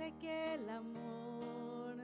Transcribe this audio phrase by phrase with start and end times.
[0.00, 1.94] Parece que el amor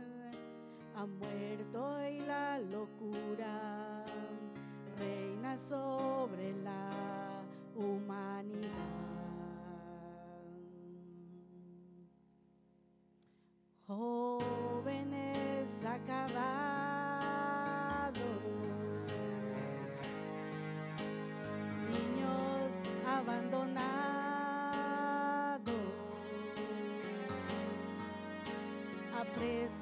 [0.96, 4.04] ha muerto y la locura
[4.98, 6.90] reina sobre la
[7.74, 8.35] humanidad.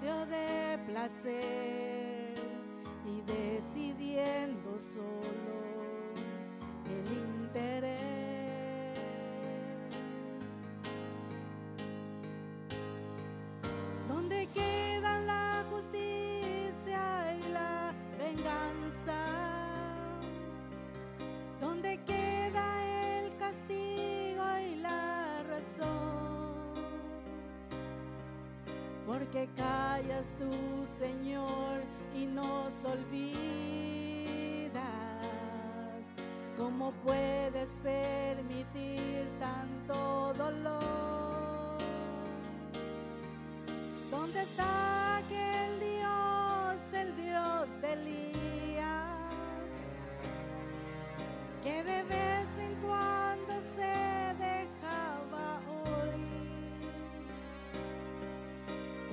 [0.04, 2.34] De placer
[3.06, 5.64] y decidiendo solo
[6.84, 7.06] el
[7.40, 8.98] interés.
[14.06, 14.83] ¿Dónde queda
[29.14, 30.50] Porque callas tú,
[30.98, 31.82] Señor,
[32.16, 33.12] y nos olvidas.
[36.58, 41.78] ¿Cómo puedes permitir tanto dolor?
[44.10, 45.63] ¿Dónde está aquel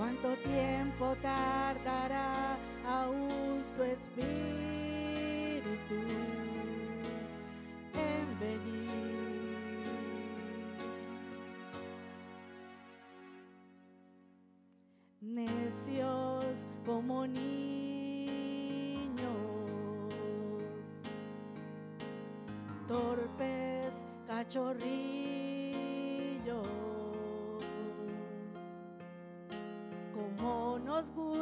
[0.02, 2.58] ¿Cuánto tiempo tardará
[2.88, 4.34] aún tu espíritu
[7.94, 8.90] en venir?
[15.22, 17.62] Necios como niños,
[22.88, 25.41] torpes cachorrillos.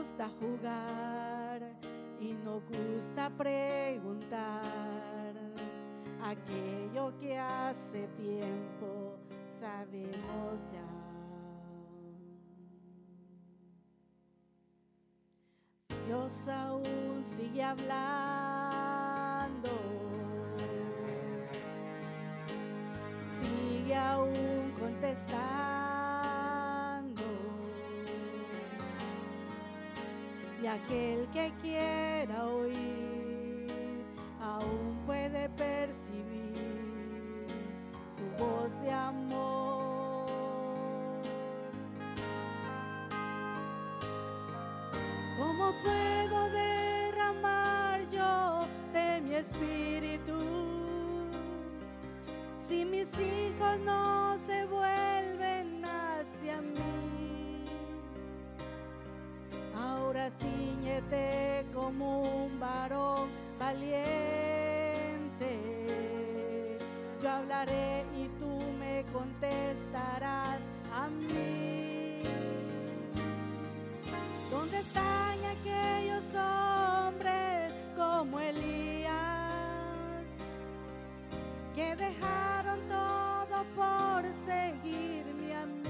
[0.09, 1.61] Gusta jugar
[2.19, 5.35] y nos gusta preguntar
[6.23, 10.81] aquello que hace tiempo sabemos ya.
[16.07, 19.69] Dios aún sigue hablando,
[23.27, 25.58] sigue aún contestando.
[30.69, 34.05] Aquel que quiera oír
[34.39, 37.47] aún puede percibir
[38.11, 40.27] su voz de amor.
[45.37, 50.37] ¿Cómo puedo derramar yo de mi espíritu
[52.59, 54.58] si mis hijos no se
[69.79, 70.61] contestarás
[70.93, 72.21] a mí.
[74.49, 79.13] ¿Dónde están aquellos hombres como Elías
[81.75, 85.81] que dejaron todo por seguirme a mí?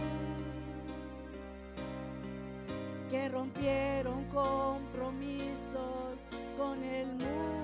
[3.10, 6.18] Que rompieron compromisos
[6.58, 7.59] con el mundo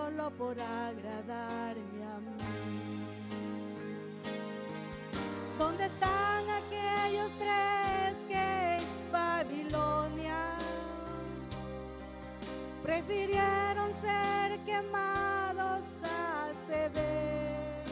[0.00, 2.38] solo, por agradarme a mí.
[5.58, 10.42] ¿Dónde están aquellos tres que en Babilonia
[12.82, 17.84] prefirieron ser quemados a ceder?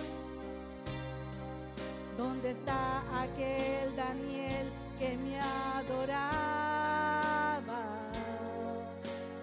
[2.16, 4.66] ¿Dónde está aquel Daniel
[4.98, 6.67] que me adoraba?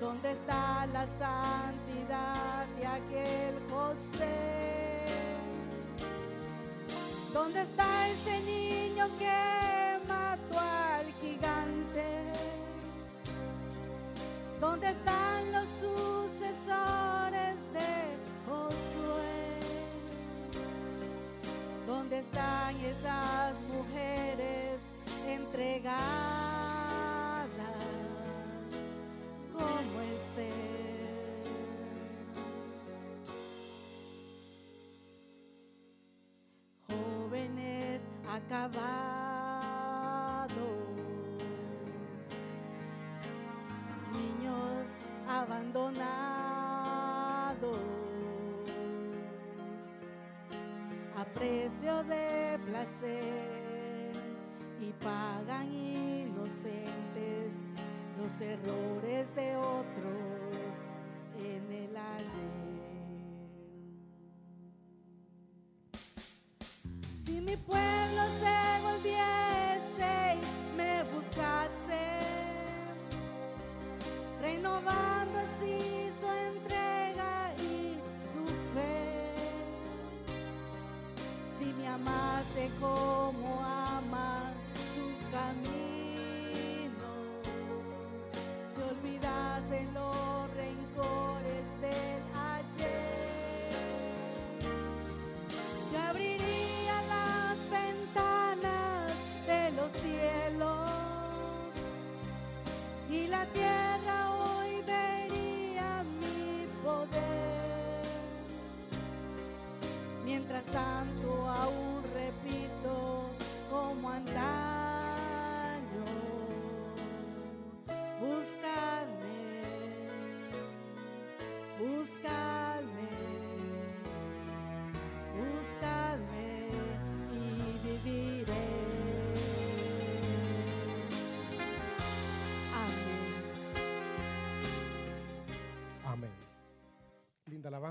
[0.05, 5.03] ¿Dónde está la santidad de aquel José?
[7.33, 12.05] ¿Dónde está ese niño que mató al gigante?
[14.61, 17.91] ¿Dónde están los sucesores de
[18.47, 19.59] Josué?
[21.87, 24.77] ¿Dónde están esas mujeres
[25.27, 26.64] entregadas
[29.57, 30.75] como Esther?
[36.87, 39.35] jóvenes acabados,
[44.11, 45.95] niños abandonados,
[51.17, 54.11] a precio de placer
[54.79, 57.04] y pagan inocentes
[58.25, 60.14] los errores de otros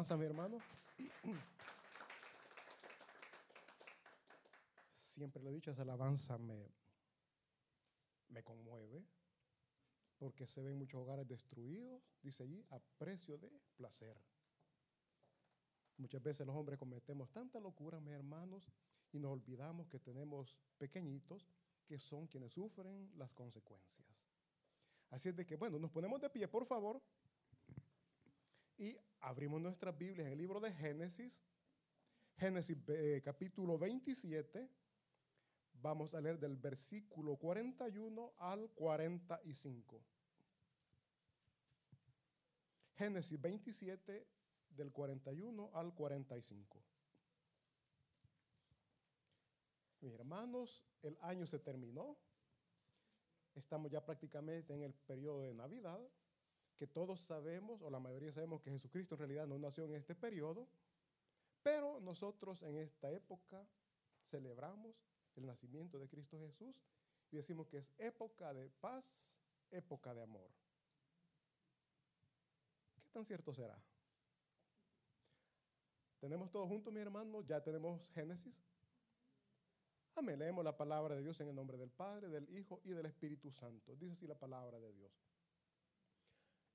[0.05, 0.59] alabanza, mi hermano.
[4.97, 6.69] Siempre lo he dicho, esa alabanza me,
[8.29, 9.05] me conmueve
[10.19, 14.17] porque se ven muchos hogares destruidos, dice allí, a precio de placer.
[15.97, 18.71] Muchas veces los hombres cometemos tanta locura, mis hermanos,
[19.13, 21.49] y nos olvidamos que tenemos pequeñitos
[21.87, 24.07] que son quienes sufren las consecuencias.
[25.11, 27.01] Así es de que, bueno, nos ponemos de pie, por favor.
[28.77, 31.41] Y abrimos nuestras Biblias en el libro de Génesis,
[32.37, 34.69] Génesis eh, capítulo 27.
[35.75, 40.03] Vamos a leer del versículo 41 al 45.
[42.97, 44.27] Génesis 27
[44.71, 46.83] del 41 al 45.
[50.01, 52.17] Mis hermanos, el año se terminó.
[53.55, 56.01] Estamos ya prácticamente en el periodo de Navidad
[56.77, 60.15] que todos sabemos, o la mayoría sabemos que Jesucristo en realidad no nació en este
[60.15, 60.69] periodo,
[61.63, 63.67] pero nosotros en esta época
[64.31, 64.97] celebramos
[65.37, 66.77] el nacimiento de Cristo Jesús
[67.31, 69.17] y decimos que es época de paz,
[69.71, 70.51] época de amor.
[73.03, 73.81] ¿Qué tan cierto será?
[76.21, 77.47] ¿Tenemos todos juntos, mis hermanos?
[77.47, 78.55] ¿Ya tenemos Génesis?
[80.17, 80.39] Amén.
[80.39, 83.51] Leemos la palabra de Dios en el nombre del Padre, del Hijo y del Espíritu
[83.51, 83.97] Santo.
[83.97, 85.13] Dice así la palabra de Dios.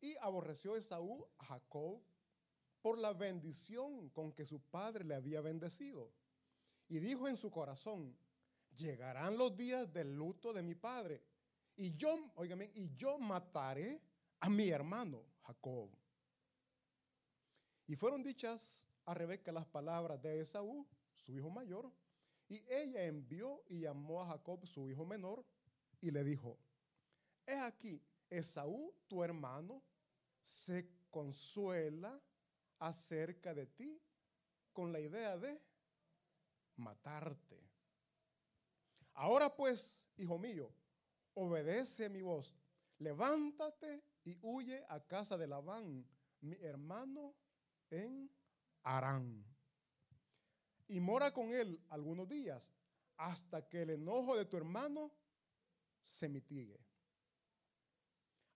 [0.02, 2.02] Y aborreció Esaú a Jacob
[2.82, 6.12] por la bendición con que su padre le había bendecido.
[6.88, 8.16] Y dijo en su corazón,
[8.76, 11.22] llegarán los días del luto de mi padre.
[11.76, 14.02] Y yo, óigame, y yo mataré
[14.40, 15.90] a mi hermano Jacob.
[17.88, 21.92] Y fueron dichas a Rebeca las palabras de Esaú, su hijo mayor,
[22.48, 25.46] y ella envió y llamó a Jacob, su hijo menor,
[26.02, 26.58] y le dijo,
[27.46, 29.82] he aquí, Esaú, tu hermano,
[30.50, 32.20] se consuela
[32.80, 34.02] acerca de ti
[34.74, 35.62] con la idea de
[36.78, 37.62] matarte.
[39.14, 40.74] Ahora pues, hijo mío,
[41.36, 42.56] obedece mi voz,
[42.98, 46.08] levántate y huye a casa de Labán,
[46.42, 47.36] mi hermano,
[47.92, 48.32] en
[48.84, 49.46] Arán.
[50.88, 52.74] Y mora con él algunos días
[53.18, 55.12] hasta que el enojo de tu hermano
[56.02, 56.89] se mitigue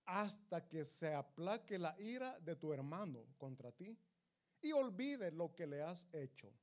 [0.06, 3.98] hasta que se aplaque la ira de tu hermano contra ti
[4.62, 6.54] y olvide lo que le has hecho.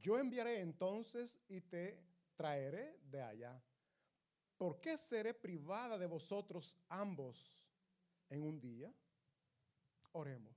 [0.00, 2.04] Yo enviaré entonces y te
[2.36, 3.62] traeré de allá.
[4.56, 7.52] ¿Por qué seré privada de vosotros ambos
[8.28, 8.92] en un día?
[10.12, 10.56] Oremos.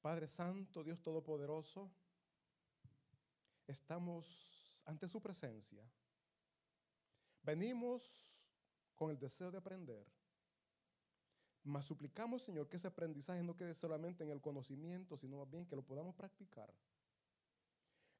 [0.00, 1.90] Padre Santo, Dios Todopoderoso,
[3.66, 5.88] estamos ante su presencia.
[7.42, 8.31] Venimos
[9.02, 10.06] con el deseo de aprender.
[11.64, 15.66] Mas suplicamos, Señor, que ese aprendizaje no quede solamente en el conocimiento, sino más bien
[15.66, 16.72] que lo podamos practicar.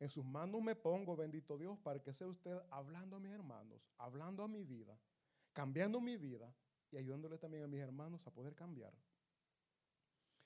[0.01, 3.81] En sus manos me pongo, bendito Dios, para que sea usted hablando a mis hermanos,
[3.97, 4.99] hablando a mi vida,
[5.53, 6.53] cambiando mi vida
[6.91, 8.93] y ayudándole también a mis hermanos a poder cambiar.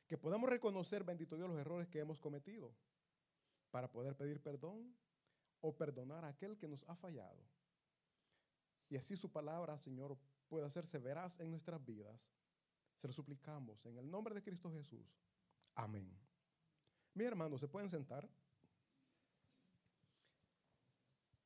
[0.06, 2.74] Que podamos reconocer, bendito Dios, los errores que hemos cometido
[3.70, 4.94] para poder pedir perdón
[5.62, 7.42] o perdonar a aquel que nos ha fallado.
[8.88, 10.16] Y así su palabra, Señor,
[10.48, 12.20] pueda hacerse veraz en nuestras vidas.
[13.00, 15.06] Se lo suplicamos en el nombre de Cristo Jesús.
[15.74, 16.10] Amén.
[17.14, 18.28] Mis hermanos, ¿se pueden sentar?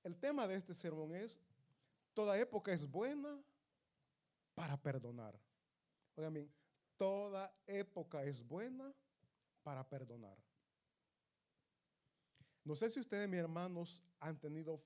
[0.03, 1.39] El tema de este sermón es,
[2.15, 3.43] toda época es buena
[4.55, 5.39] para perdonar.
[6.17, 6.51] Oigan
[6.97, 8.93] toda época es buena
[9.63, 10.37] para perdonar.
[12.65, 14.77] No sé si ustedes, mis hermanos, han tenido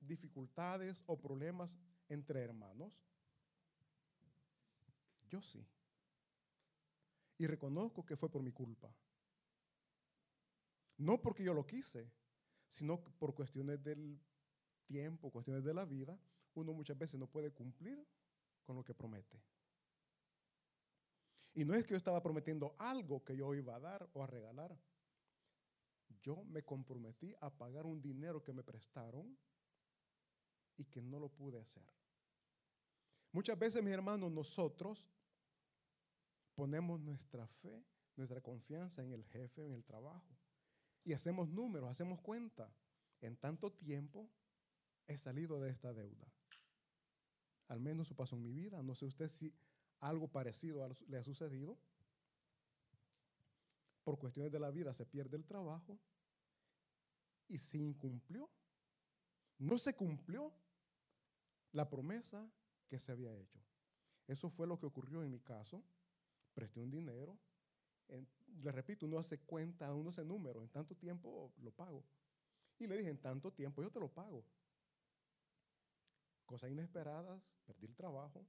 [0.00, 1.78] dificultades o problemas
[2.08, 2.92] entre hermanos.
[5.28, 5.66] Yo sí.
[7.38, 8.94] Y reconozco que fue por mi culpa.
[10.98, 12.10] No porque yo lo quise,
[12.68, 14.20] sino por cuestiones del
[14.86, 16.18] tiempo, cuestiones de la vida,
[16.54, 18.06] uno muchas veces no puede cumplir
[18.64, 19.40] con lo que promete.
[21.54, 24.26] Y no es que yo estaba prometiendo algo que yo iba a dar o a
[24.26, 24.76] regalar.
[26.22, 29.36] Yo me comprometí a pagar un dinero que me prestaron
[30.76, 31.84] y que no lo pude hacer.
[33.32, 35.08] Muchas veces, mis hermanos, nosotros
[36.54, 37.84] ponemos nuestra fe,
[38.16, 40.36] nuestra confianza en el jefe, en el trabajo.
[41.04, 42.72] Y hacemos números, hacemos cuenta.
[43.20, 44.28] En tanto tiempo
[45.06, 46.26] he salido de esta deuda.
[47.68, 48.82] Al menos eso pasó en mi vida.
[48.82, 49.54] No sé usted si
[50.00, 51.78] algo parecido le ha sucedido.
[54.02, 55.98] Por cuestiones de la vida se pierde el trabajo
[57.48, 58.50] y se incumplió.
[59.60, 60.52] No se cumplió
[61.72, 62.50] la promesa
[62.88, 63.60] que se había hecho.
[64.26, 65.84] Eso fue lo que ocurrió en mi caso.
[66.54, 67.38] Presté un dinero.
[68.62, 70.62] le repito, uno hace cuenta, uno hace número.
[70.62, 72.02] En tanto tiempo lo pago.
[72.78, 74.42] Y le dije, en tanto tiempo yo te lo pago.
[76.46, 78.46] Cosas inesperadas, perdí el trabajo.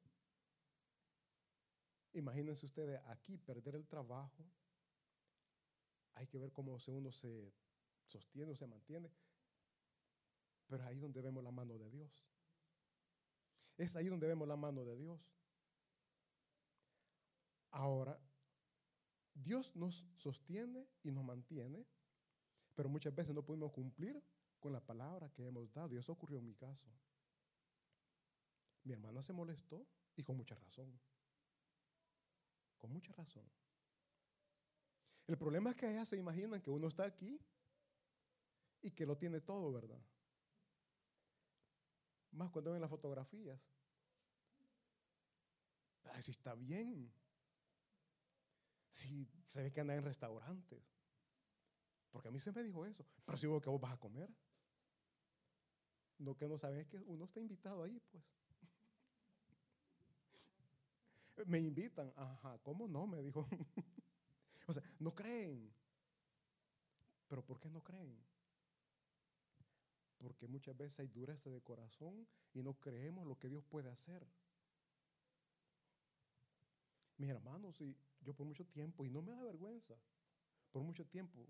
[2.14, 4.46] Imagínense ustedes aquí perder el trabajo.
[6.14, 7.54] Hay que ver cómo uno se
[8.08, 9.12] sostiene o se mantiene.
[10.72, 12.10] Pero ahí donde vemos la mano de Dios.
[13.76, 15.20] Es ahí donde vemos la mano de Dios.
[17.72, 18.18] Ahora,
[19.34, 21.86] Dios nos sostiene y nos mantiene,
[22.74, 24.24] pero muchas veces no pudimos cumplir
[24.62, 25.94] con la palabra que hemos dado.
[25.94, 26.88] Y eso ocurrió en mi caso.
[28.86, 29.86] Mi hermana se molestó
[30.16, 30.98] y con mucha razón.
[32.78, 33.44] Con mucha razón.
[35.28, 37.38] El problema es que ellas se imaginan que uno está aquí
[38.82, 40.02] y que lo tiene todo, ¿verdad?
[42.32, 43.60] Más cuando ven las fotografías.
[46.06, 47.12] Ay, si está bien.
[48.90, 50.84] Si se ve que anda en restaurantes.
[52.12, 53.06] Porque a mí se me dijo eso.
[53.26, 54.30] Pero si vos que vos vas a comer.
[56.20, 58.24] Lo que no saben es que uno está invitado ahí, pues.
[61.48, 62.14] me invitan.
[62.16, 63.08] Ajá, ¿cómo no?
[63.08, 63.48] Me dijo.
[64.68, 65.74] o sea, no creen.
[67.28, 68.31] Pero ¿por qué no creen?
[70.22, 74.26] Porque muchas veces hay dureza de corazón y no creemos lo que Dios puede hacer.
[77.18, 79.96] Mis hermanos, y yo por mucho tiempo, y no me da vergüenza,
[80.72, 81.48] por mucho tiempo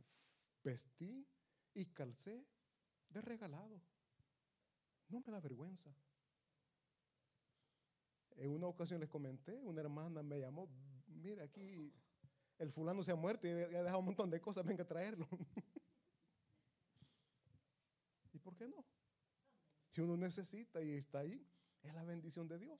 [0.63, 1.27] vestí
[1.73, 2.45] y calcé
[3.09, 3.81] de regalado.
[5.09, 5.93] No me da vergüenza.
[8.37, 10.69] En una ocasión les comenté, una hermana me llamó,
[11.07, 11.93] mira aquí,
[12.57, 15.27] el fulano se ha muerto y ha dejado un montón de cosas, venga a traerlo.
[18.61, 18.85] ¿Y por qué no?
[19.91, 21.45] Si uno necesita y está ahí,
[21.83, 22.79] es la bendición de Dios.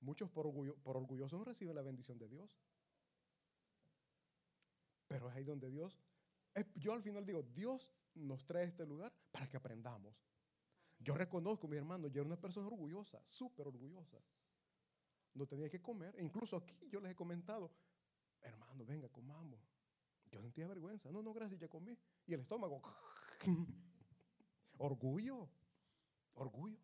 [0.00, 2.58] Muchos por, orgullo, por orgullosos no reciben la bendición de Dios.
[5.08, 5.98] Pero es ahí donde Dios,
[6.76, 10.14] yo al final digo, Dios nos trae este lugar para que aprendamos.
[10.98, 14.22] Yo reconozco, mi hermano, yo era una persona orgullosa, súper orgullosa.
[15.34, 16.14] No tenía que comer.
[16.20, 17.72] incluso aquí yo les he comentado,
[18.42, 19.60] hermano, venga, comamos.
[20.30, 21.10] Yo sentía vergüenza.
[21.10, 21.98] No, no, gracias, ya comí.
[22.26, 22.80] Y el estómago,
[24.80, 25.48] orgullo,
[26.34, 26.78] orgullo.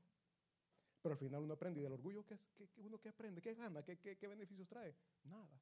[1.02, 1.80] Pero al final uno aprende.
[1.80, 2.40] ¿Y del orgullo qué, es,
[2.78, 3.40] uno qué aprende?
[3.40, 3.82] ¿Qué gana?
[3.82, 4.94] ¿Qué, qué, beneficios trae?
[5.24, 5.60] Nada.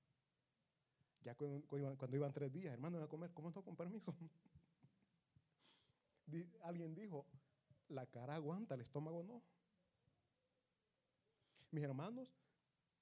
[1.23, 4.15] Ya cuando, iban, tres días, hermano, a comer, ¿cómo no con permiso?
[6.63, 7.27] Alguien dijo,
[7.89, 9.43] la cara aguanta, el estómago no.
[11.71, 12.29] Mis hermanos,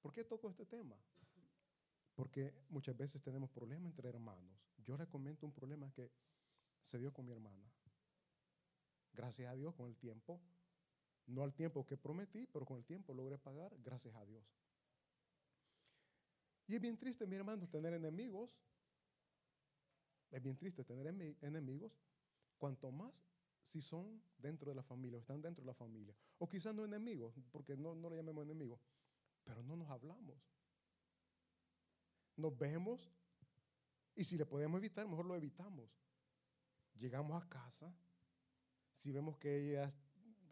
[0.01, 0.95] ¿por qué toco este tema?
[2.15, 4.57] Porque muchas veces tenemos problemas entre hermanos.
[4.77, 6.11] Yo les comento un problema que
[6.81, 7.65] se dio con mi hermana.
[9.13, 10.41] Gracias a Dios, con el tiempo,
[11.27, 14.43] no al tiempo que prometí, pero con el tiempo logré pagar, gracias a Dios.
[16.67, 18.57] Y es bien triste, mi hermano, tener enemigos.
[20.31, 21.07] Es bien triste tener
[21.41, 21.91] enemigos.
[22.57, 23.13] Cuanto más
[23.65, 26.15] si son dentro de la familia, o están dentro de la familia.
[26.37, 28.79] O quizás no enemigos, porque no, no le llamemos enemigos,
[29.43, 30.37] pero no nos hablamos.
[32.35, 33.13] Nos vemos
[34.15, 35.89] y si le podemos evitar, mejor lo evitamos.
[36.95, 37.93] Llegamos a casa,
[38.95, 39.93] si vemos que ella,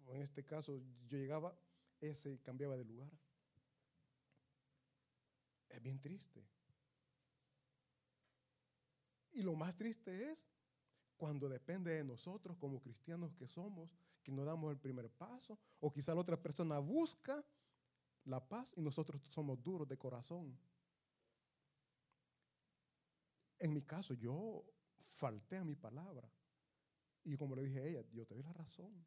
[0.08, 1.58] en este caso, yo llegaba,
[2.00, 3.12] ese cambiaba de lugar.
[5.70, 6.44] Es bien triste.
[9.34, 10.50] Y lo más triste es
[11.16, 15.92] cuando depende de nosotros como cristianos que somos, que no damos el primer paso, o
[15.92, 17.46] quizá la otra persona busca
[18.26, 20.58] la paz y nosotros somos duros de corazón.
[23.60, 24.66] En mi caso, yo
[24.98, 26.28] falté a mi palabra.
[27.24, 29.06] Y como le dije a ella, yo te doy la razón.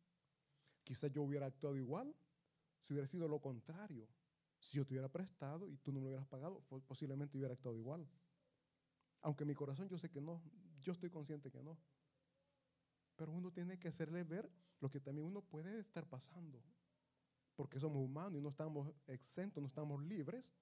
[0.84, 2.14] Quizás yo hubiera actuado igual
[2.82, 4.06] si hubiera sido lo contrario.
[4.60, 8.06] Si yo te hubiera prestado y tú no me hubieras pagado, posiblemente hubiera actuado igual.
[9.20, 10.42] Aunque mi corazón yo sé que no,
[10.80, 11.78] yo estoy consciente que no.
[13.16, 16.62] Pero uno tiene que hacerle ver lo que también uno puede estar pasando.
[17.56, 20.52] Porque somos humanos y no estamos exentos, no estamos libres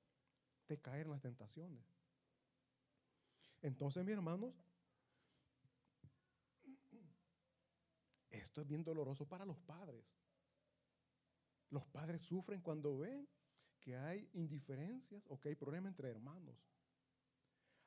[0.69, 1.83] de caer en las tentaciones.
[3.63, 4.55] Entonces, mis hermanos,
[8.53, 10.05] esto es bien doloroso para los padres.
[11.71, 13.27] Los padres sufren cuando ven
[13.81, 16.55] que hay indiferencias o que hay problemas entre hermanos.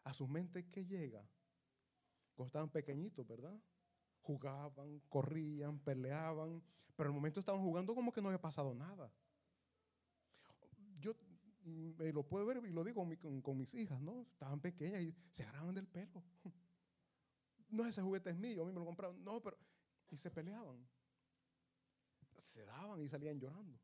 [0.06, 1.24] A su mente, ¿qué llega?
[2.34, 3.56] Cuando estaban pequeñitos, ¿verdad?
[4.24, 6.64] Jugaban, corrían, peleaban,
[6.96, 9.14] pero en el momento estaban jugando como que no había pasado nada.
[10.98, 11.14] Yo
[11.64, 13.08] me lo puedo ver y lo digo
[13.44, 14.24] con, mis hijas, ¿no?
[14.24, 16.24] Estaban pequeñas y se agarraban del pelo.
[17.68, 19.22] No, ese juguete es mío, a mí me lo compraron.
[19.24, 19.58] No, pero...
[20.10, 20.88] Y se peleaban.
[22.40, 23.80] Se daban y salían llorando.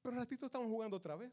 [0.00, 1.32] Pero ratito estaban jugando otra vez.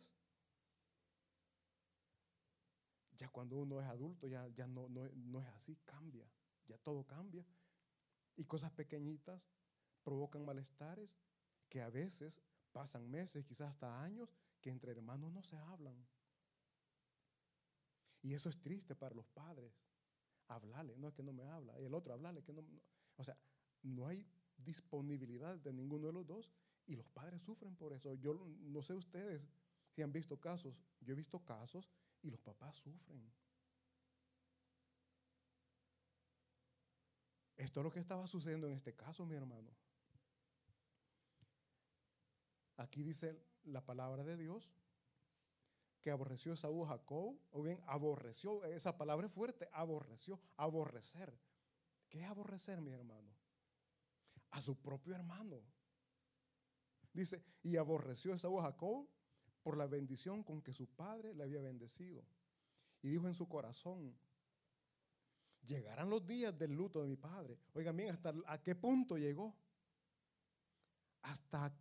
[3.17, 6.25] Ya cuando uno es adulto, ya, ya no, no, no es así, cambia.
[6.67, 7.45] Ya todo cambia.
[8.35, 9.41] Y cosas pequeñitas
[10.03, 11.09] provocan malestares
[11.67, 15.95] que a veces pasan meses, quizás hasta años, que entre hermanos no se hablan.
[18.21, 19.73] Y eso es triste para los padres.
[20.47, 22.63] Hablarle, no es que no me habla, y el otro hablarle, que no,
[23.17, 23.37] O sea,
[23.83, 24.25] no hay
[24.57, 26.51] disponibilidad de ninguno de los dos
[26.85, 28.13] y los padres sufren por eso.
[28.15, 29.47] Yo no sé ustedes
[29.89, 31.89] si han visto casos, yo he visto casos
[32.21, 33.31] y los papás sufren.
[37.57, 39.69] Esto es lo que estaba sucediendo en este caso, mi hermano.
[42.77, 44.71] Aquí dice la palabra de Dios
[46.01, 51.37] que aborreció Saúl Jacob, o bien aborreció, esa palabra es fuerte, aborreció, aborrecer.
[52.07, 53.38] ¿Qué es aborrecer, mi hermano?
[54.51, 55.61] A su propio hermano.
[57.13, 59.07] Dice, y aborreció Saúl a Jacob
[59.61, 62.23] por la bendición con que su padre le había bendecido.
[63.01, 64.17] Y dijo en su corazón,
[65.61, 67.59] llegarán los días del luto de mi padre.
[67.73, 69.55] Oigan bien, ¿hasta a qué punto llegó?
[71.21, 71.73] Hasta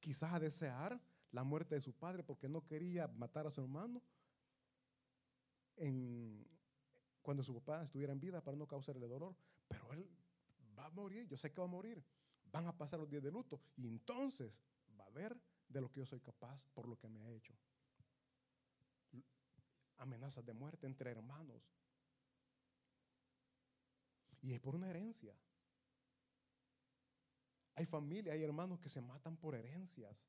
[0.00, 4.02] quizás a desear la muerte de su padre porque no quería matar a su hermano
[7.22, 9.34] cuando su papá estuviera en vida para no causarle dolor.
[9.66, 10.08] Pero él
[10.78, 12.04] va a morir, yo sé que va a morir.
[12.44, 14.52] Van a pasar los días de luto y entonces
[14.98, 15.36] va a ver
[15.68, 17.54] de lo que yo soy capaz por lo que me ha hecho.
[19.96, 21.62] Amenazas de muerte entre hermanos.
[24.42, 25.34] Y es por una herencia.
[27.76, 30.24] Hay familias, hay hermanos que se matan por herencias.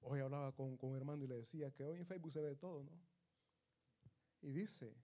[0.00, 2.56] Hoy hablaba con, con, un hermano y le decía que hoy en Facebook se ve
[2.56, 2.98] todo, ¿no?
[4.40, 4.96] Y dice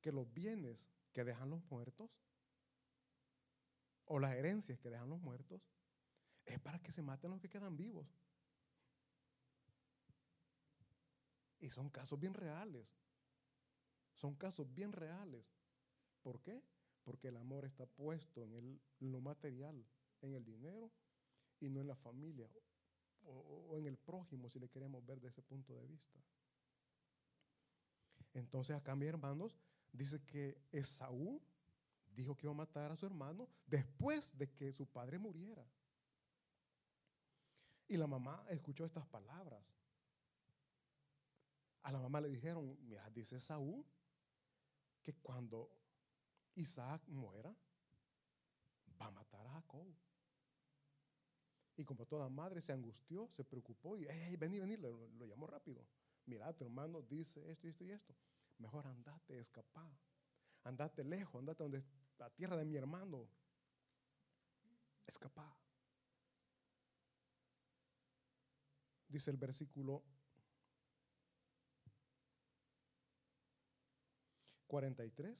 [0.00, 2.10] que los bienes que dejan los muertos
[4.06, 5.62] o las herencias que dejan los muertos
[6.44, 8.06] es para que se maten los que quedan vivos.
[11.58, 12.86] Y son casos bien reales.
[14.14, 15.44] Son casos bien reales.
[16.22, 16.62] ¿Por qué?
[17.02, 19.84] Porque el amor está puesto en, lo material,
[20.22, 20.90] en el dinero
[21.60, 22.48] y no en la familia
[23.22, 26.18] o, en el prójimo, si le queremos ver de ese punto de vista.
[28.34, 29.58] Entonces acá, mis hermanos,
[29.92, 31.40] dice que Esaú
[32.16, 35.64] dijo que iba a matar a su hermano después de que su padre muriera.
[37.88, 39.62] Y la mamá escuchó estas palabras.
[41.82, 43.86] A la mamá le dijeron, mira, dice Esaú
[45.02, 45.70] que cuando
[46.56, 47.54] Isaac muera,
[49.00, 49.86] va a matar a Jacob.
[51.76, 55.86] Y como toda madre se angustió, se preocupó y, vení, vení, lo, lo llamó rápido.
[56.24, 58.16] Mira, tu hermano dice esto y esto y esto.
[58.58, 59.88] Mejor andate, escapá.
[60.64, 61.84] Andate lejos, andate donde
[62.18, 63.28] la tierra de mi hermano.
[65.06, 65.56] Escapá.
[69.08, 70.02] Dice el versículo
[74.66, 75.36] 43.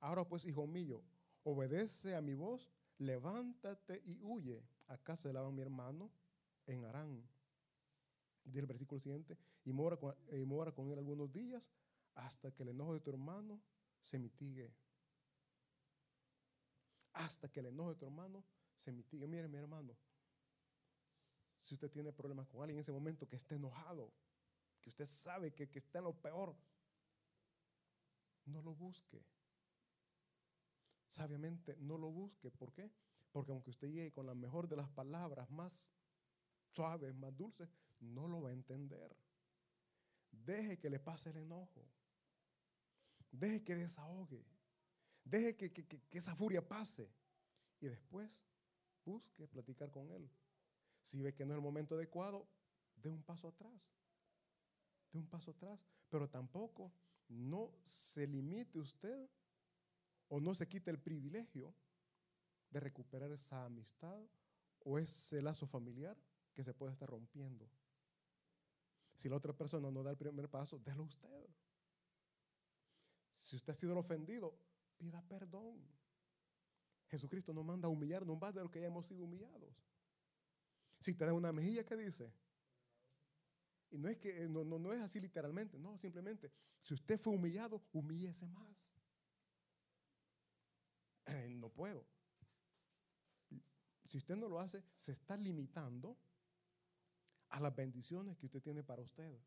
[0.00, 1.02] Ahora pues, hijo mío,
[1.44, 6.10] obedece a mi voz, levántate y huye a casa de Labán mi hermano
[6.66, 7.22] en Arán.
[8.44, 9.98] Dice el versículo siguiente, y mora,
[10.32, 11.70] y mora con él algunos días
[12.14, 13.60] hasta que el enojo de tu hermano
[14.02, 14.72] se mitigue.
[17.18, 18.44] Hasta que el enojo de tu hermano
[18.76, 19.26] se mitigue.
[19.26, 19.96] Mire, mi hermano,
[21.62, 24.12] si usted tiene problemas con alguien en ese momento que esté enojado,
[24.80, 26.56] que usted sabe que, que está en lo peor,
[28.46, 29.24] no lo busque
[31.08, 32.50] sabiamente no lo busque.
[32.50, 32.90] ¿Por qué?
[33.32, 35.86] Porque aunque usted llegue con la mejor de las palabras, más
[36.68, 37.68] suaves, más dulces,
[38.00, 39.14] no lo va a entender.
[40.30, 41.84] Deje que le pase el enojo.
[43.30, 44.44] Deje que desahogue.
[45.28, 47.10] Deje que, que esa furia pase.
[47.80, 48.42] Y después
[49.04, 50.28] busque platicar con él.
[51.02, 52.46] Si ve que no es el momento adecuado,
[52.96, 53.80] dé un paso atrás.
[55.12, 55.80] Dé un paso atrás.
[56.08, 56.92] Pero tampoco
[57.28, 59.28] no se limite usted
[60.28, 61.74] o no se quite el privilegio
[62.70, 64.20] de recuperar esa amistad
[64.80, 66.16] o ese lazo familiar
[66.54, 67.68] que se puede estar rompiendo.
[69.14, 71.48] Si la otra persona no da el primer paso, délo usted.
[73.40, 74.54] Si usted ha sido el ofendido,
[74.98, 75.80] pida perdón.
[77.08, 79.74] Jesucristo nos manda a humillar, no más de lo que ya hemos sido humillados.
[81.00, 82.30] Si te da una mejilla, ¿qué dice?
[83.90, 87.82] Y no es que no, no, es así literalmente, no, simplemente, si usted fue humillado,
[87.92, 88.76] humíllese más.
[91.50, 92.04] no puedo.
[94.06, 96.18] Si usted no lo hace, se está limitando
[97.50, 99.38] a las bendiciones que usted tiene para usted.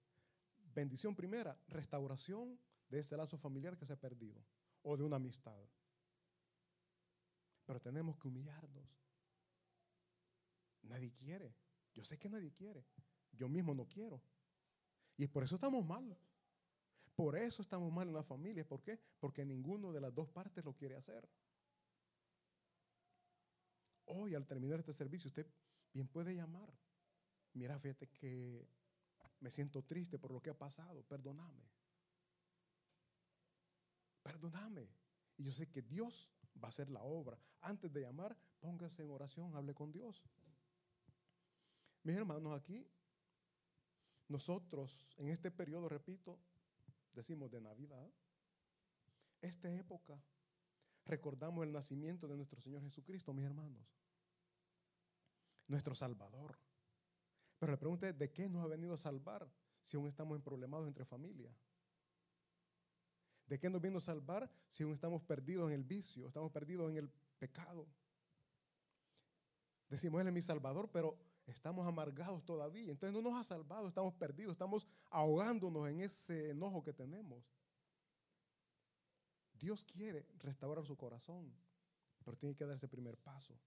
[0.73, 2.59] Bendición primera, restauración
[2.89, 4.43] de ese lazo familiar que se ha perdido
[4.83, 5.57] o de una amistad.
[7.65, 8.87] Pero tenemos que humillarnos.
[10.83, 11.55] Nadie quiere.
[11.93, 12.85] Yo sé que nadie quiere.
[13.31, 14.21] Yo mismo no quiero.
[15.17, 16.17] Y por eso estamos mal.
[17.15, 18.67] Por eso estamos mal en la familia.
[18.67, 18.99] ¿Por qué?
[19.19, 21.27] Porque ninguno de las dos partes lo quiere hacer.
[24.05, 25.47] Hoy, al terminar este servicio, usted
[25.93, 26.73] bien puede llamar.
[27.53, 28.67] Mira, fíjate que
[29.39, 31.03] me siento triste por lo que ha pasado.
[31.03, 31.69] Perdóname.
[34.23, 34.89] Perdóname.
[35.37, 36.29] Y yo sé que Dios
[36.61, 37.37] va a hacer la obra.
[37.61, 40.23] Antes de llamar, póngase en oración, hable con Dios.
[42.03, 42.87] Mis hermanos, aquí,
[44.27, 46.39] nosotros en este periodo, repito,
[47.13, 48.09] decimos de Navidad,
[49.41, 50.21] esta época,
[51.05, 53.85] recordamos el nacimiento de nuestro Señor Jesucristo, mis hermanos,
[55.67, 56.57] nuestro Salvador.
[57.59, 59.47] Pero la pregunta es, ¿de qué nos ha venido a salvar
[59.83, 61.55] si aún estamos en problemas entre familias?
[63.51, 66.89] ¿De qué nos vino a salvar si aún estamos perdidos en el vicio, estamos perdidos
[66.89, 67.85] en el pecado?
[69.89, 72.91] Decimos, Él es mi Salvador, pero estamos amargados todavía.
[72.91, 77.43] Entonces no nos ha salvado, estamos perdidos, estamos ahogándonos en ese enojo que tenemos.
[79.51, 81.53] Dios quiere restaurar su corazón,
[82.23, 83.59] pero tiene que dar ese primer paso.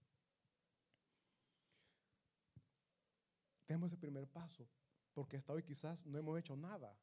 [3.69, 4.67] Demos ese primer paso,
[5.13, 6.97] porque hasta hoy quizás no hemos hecho nada.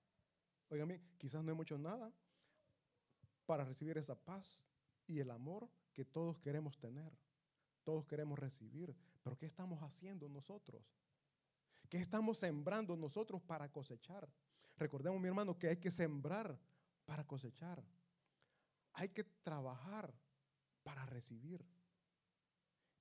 [0.67, 2.11] Óigame, quizás no hemos hecho nada
[3.51, 4.61] para recibir esa paz
[5.07, 7.11] y el amor que todos queremos tener,
[7.83, 8.95] todos queremos recibir.
[9.21, 10.81] Pero ¿qué estamos haciendo nosotros?
[11.89, 14.25] ¿Qué estamos sembrando nosotros para cosechar?
[14.77, 16.57] Recordemos, mi hermano, que hay que sembrar
[17.03, 17.83] para cosechar.
[18.93, 20.13] Hay que trabajar
[20.81, 21.61] para recibir.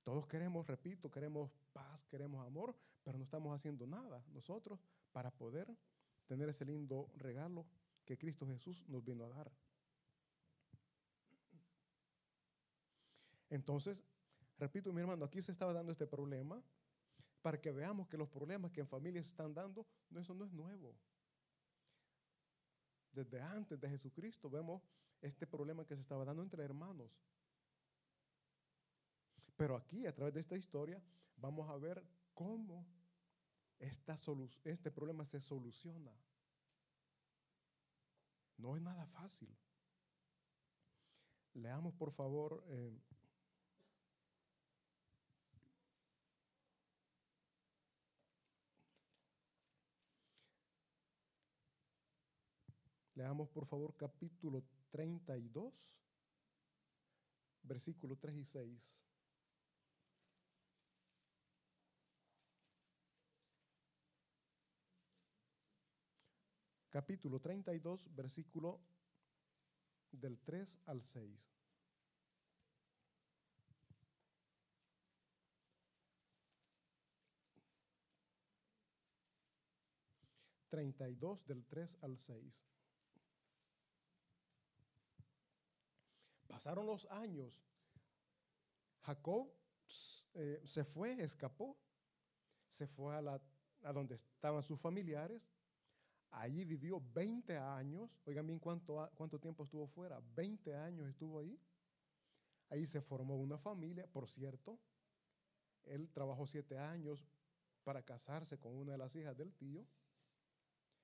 [0.03, 4.81] Todos queremos, repito, queremos paz, queremos amor, pero no estamos haciendo nada nosotros
[5.13, 5.73] para poder
[6.27, 7.65] tener ese lindo regalo
[8.03, 9.49] que Cristo Jesús nos vino a dar.
[13.51, 14.03] Entonces,
[14.61, 16.63] Repito, mi hermano, aquí se estaba dando este problema
[17.41, 20.45] para que veamos que los problemas que en familias se están dando, no, eso no
[20.45, 20.95] es nuevo.
[23.11, 24.83] Desde antes de Jesucristo vemos
[25.19, 27.09] este problema que se estaba dando entre hermanos.
[29.55, 31.01] Pero aquí, a través de esta historia,
[31.37, 32.85] vamos a ver cómo
[33.79, 34.19] esta
[34.63, 36.13] este problema se soluciona.
[38.57, 39.57] No es nada fácil.
[41.55, 42.95] Leamos, por favor, eh,
[53.15, 55.73] Leamos por favor capítulo 32,
[57.63, 59.01] versículos 3 y 6.
[66.89, 68.79] Capítulo 32, versículo
[70.11, 71.51] del 3 al 6.
[80.69, 82.71] Treinta y dos del 3 al 6.
[86.51, 87.63] Pasaron los años.
[89.03, 89.49] Jacob
[90.33, 91.77] eh, se fue, escapó,
[92.69, 93.41] se fue a, la,
[93.83, 95.49] a donde estaban sus familiares.
[96.31, 98.19] Allí vivió 20 años.
[98.25, 100.21] Oigan bien cuánto, cuánto tiempo estuvo fuera.
[100.35, 101.57] 20 años estuvo ahí.
[102.69, 104.77] Ahí se formó una familia, por cierto.
[105.83, 107.25] Él trabajó siete años
[107.85, 109.87] para casarse con una de las hijas del tío.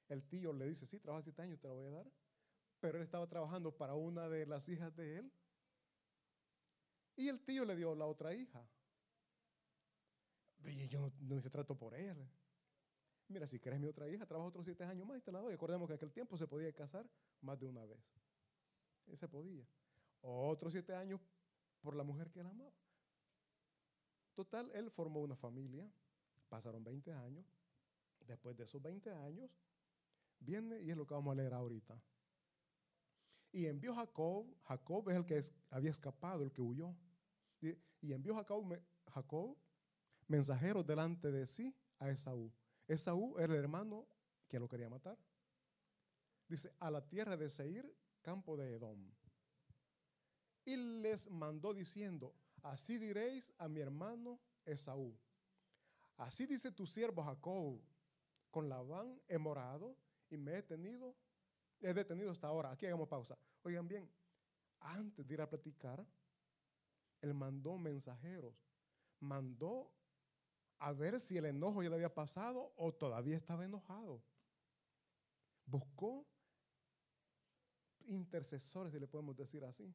[0.10, 2.12] El tío le dice, sí, trabaja siete años, te lo voy a dar.
[2.80, 5.32] Pero él estaba trabajando para una de las hijas de él
[7.16, 8.64] Y el tío le dio la otra hija.
[10.64, 12.18] Y yo no, no se trato por él.
[13.30, 15.54] Mira, si quieres mi otra hija, trabaja otros siete años más y te la doy.
[15.54, 17.06] Acordemos que en aquel tiempo se podía casar
[17.42, 18.00] más de una vez.
[19.08, 19.66] Y se podía.
[20.22, 21.20] Otros siete años
[21.82, 22.72] por la mujer que él amaba.
[24.34, 25.90] Total, él formó una familia.
[26.50, 27.46] Pasaron 20 años.
[28.26, 29.50] Después de esos 20 años,
[30.40, 32.02] viene y es lo que vamos a leer ahorita.
[33.52, 36.96] Y envió Jacob, Jacob es el que había escapado, el que huyó.
[37.62, 38.80] Y, envió Jacob,
[39.14, 39.58] Jacob
[40.28, 42.52] mensajeros delante de sí a Esaú.
[42.88, 44.08] Esaú era el hermano
[44.48, 45.18] que lo quería matar.
[46.48, 49.12] Dice, a la tierra de Seir, campo de Edom.
[50.66, 52.34] Y les mandó diciendo,
[52.64, 55.18] así diréis a mi hermano Esaú.
[56.18, 57.82] Así dice tu siervo Jacob,
[58.50, 59.96] con Labán he morado
[60.30, 61.16] y me he tenido,
[61.82, 62.72] he detenido hasta ahora.
[62.72, 63.38] Aquí hagamos pausa.
[63.64, 64.10] Oigan bien,
[64.80, 66.06] antes de ir a platicar,
[67.22, 68.56] él mandó mensajeros,
[69.20, 69.92] mandó
[70.80, 74.24] a ver si el enojo ya le había pasado o todavía estaba enojado.
[75.66, 76.26] Buscó
[78.06, 79.94] intercesores, si le podemos decir así.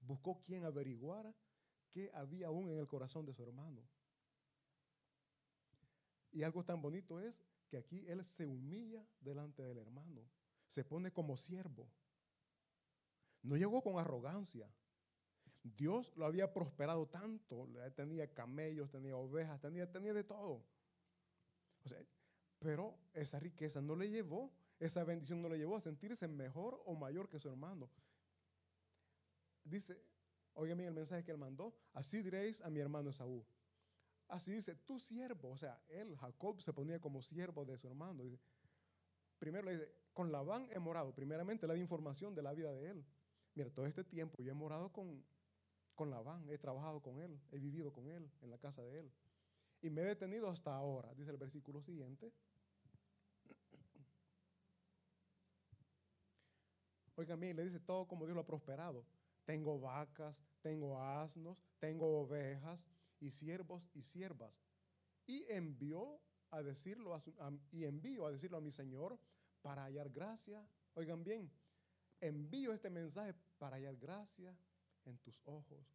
[0.00, 1.34] Buscó quien averiguara
[1.90, 3.82] qué había aún en el corazón de su hermano.
[6.30, 7.34] Y algo tan bonito es
[7.68, 10.22] que aquí él se humilla delante del hermano,
[10.68, 11.90] se pone como siervo.
[13.42, 14.70] No llegó con arrogancia.
[15.62, 20.64] Dios lo había prosperado tanto, tenía camellos, tenía ovejas, tenía, tenía de todo.
[21.84, 21.98] O sea,
[22.58, 26.94] pero esa riqueza no le llevó, esa bendición no le llevó a sentirse mejor o
[26.94, 27.90] mayor que su hermano.
[29.64, 30.00] Dice,
[30.54, 33.44] oigan el mensaje que él mandó, así diréis a mi hermano Esaú.
[34.28, 38.24] Así dice, tu siervo, o sea, él, Jacob, se ponía como siervo de su hermano.
[39.38, 41.14] primero le dice, con Labán he morado.
[41.14, 43.06] Primeramente le da información de la vida de él.
[43.54, 45.24] Mira, todo este tiempo yo he morado con,
[45.94, 49.12] con Labán, he trabajado con él, he vivido con él, en la casa de él.
[49.80, 52.32] Y me he detenido hasta ahora, dice el versículo siguiente.
[57.14, 59.04] Oigan bien, le dice todo como Dios lo ha prosperado.
[59.44, 62.80] Tengo vacas, tengo asnos, tengo ovejas
[63.20, 64.52] y siervos y siervas.
[65.28, 67.22] Y envió a decirlo a,
[67.70, 69.16] y envío a decirlo a mi Señor
[69.62, 70.66] para hallar gracia.
[70.94, 71.50] Oigan bien,
[72.20, 74.56] envío este mensaje para hallar gracia
[75.04, 75.86] en tus ojos.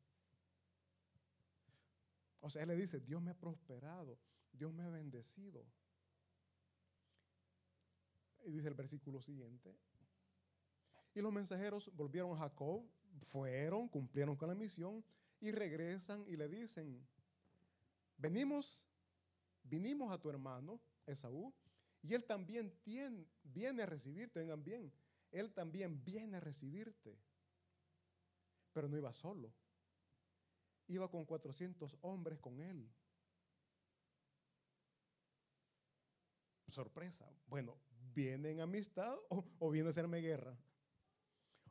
[2.42, 4.18] O sea, él le dice, Dios me ha prosperado,
[4.52, 5.66] Dios me ha bendecido.
[8.46, 9.74] Y dice el versículo siguiente.
[11.16, 12.84] Y los mensajeros volvieron a Jacob,
[13.28, 15.04] fueron, cumplieron con la misión
[15.40, 17.06] y regresan y le dicen,
[18.18, 18.84] venimos,
[19.64, 21.54] vinimos a tu hermano Esaú
[22.04, 22.78] y él también
[23.44, 24.94] viene a recibirte, vengan bien,
[25.32, 27.18] él también viene a recibirte.
[28.74, 29.54] Pero no iba solo,
[30.88, 32.92] iba con 400 hombres con él.
[36.70, 37.30] Sorpresa.
[37.46, 37.78] Bueno,
[38.14, 40.58] ¿viene en amistad o, viene a hacerme guerra?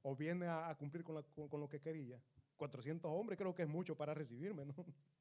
[0.02, 1.22] ¿O viene a, cumplir con,
[1.60, 2.22] lo que quería?
[2.56, 4.74] 400 hombres creo que es mucho para recibirme, ¿no?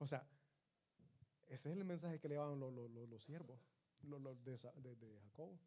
[0.00, 0.24] O sea,
[1.48, 3.60] ese es el mensaje que le daban los, siervos
[4.02, 5.58] de, de Jacob.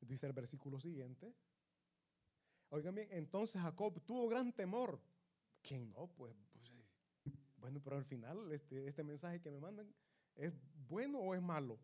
[0.00, 1.34] Dice el versículo siguiente.
[2.70, 5.00] Oigan bien, entonces Jacob tuvo gran temor
[5.64, 6.08] ¿Quién no?
[6.08, 6.70] Pues, pues
[7.56, 9.92] bueno, pero al final este, este mensaje que me mandan,
[10.36, 10.52] ¿es
[10.88, 11.78] bueno o es malo?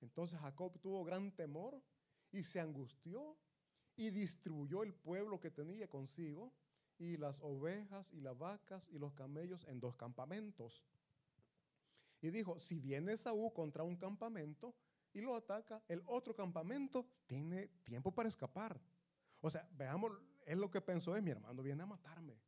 [0.00, 1.80] Entonces Jacob tuvo gran temor
[2.32, 3.36] y se angustió
[3.94, 6.52] y distribuyó el pueblo que tenía consigo
[6.98, 10.82] y las ovejas y las vacas y los camellos en dos campamentos.
[12.26, 14.74] Y dijo, si viene Saúl contra un campamento
[15.12, 18.80] y lo ataca, el otro campamento tiene tiempo para escapar.
[19.40, 20.12] O sea, veamos,
[20.46, 22.38] él lo que pensó es, mi hermano viene a matarme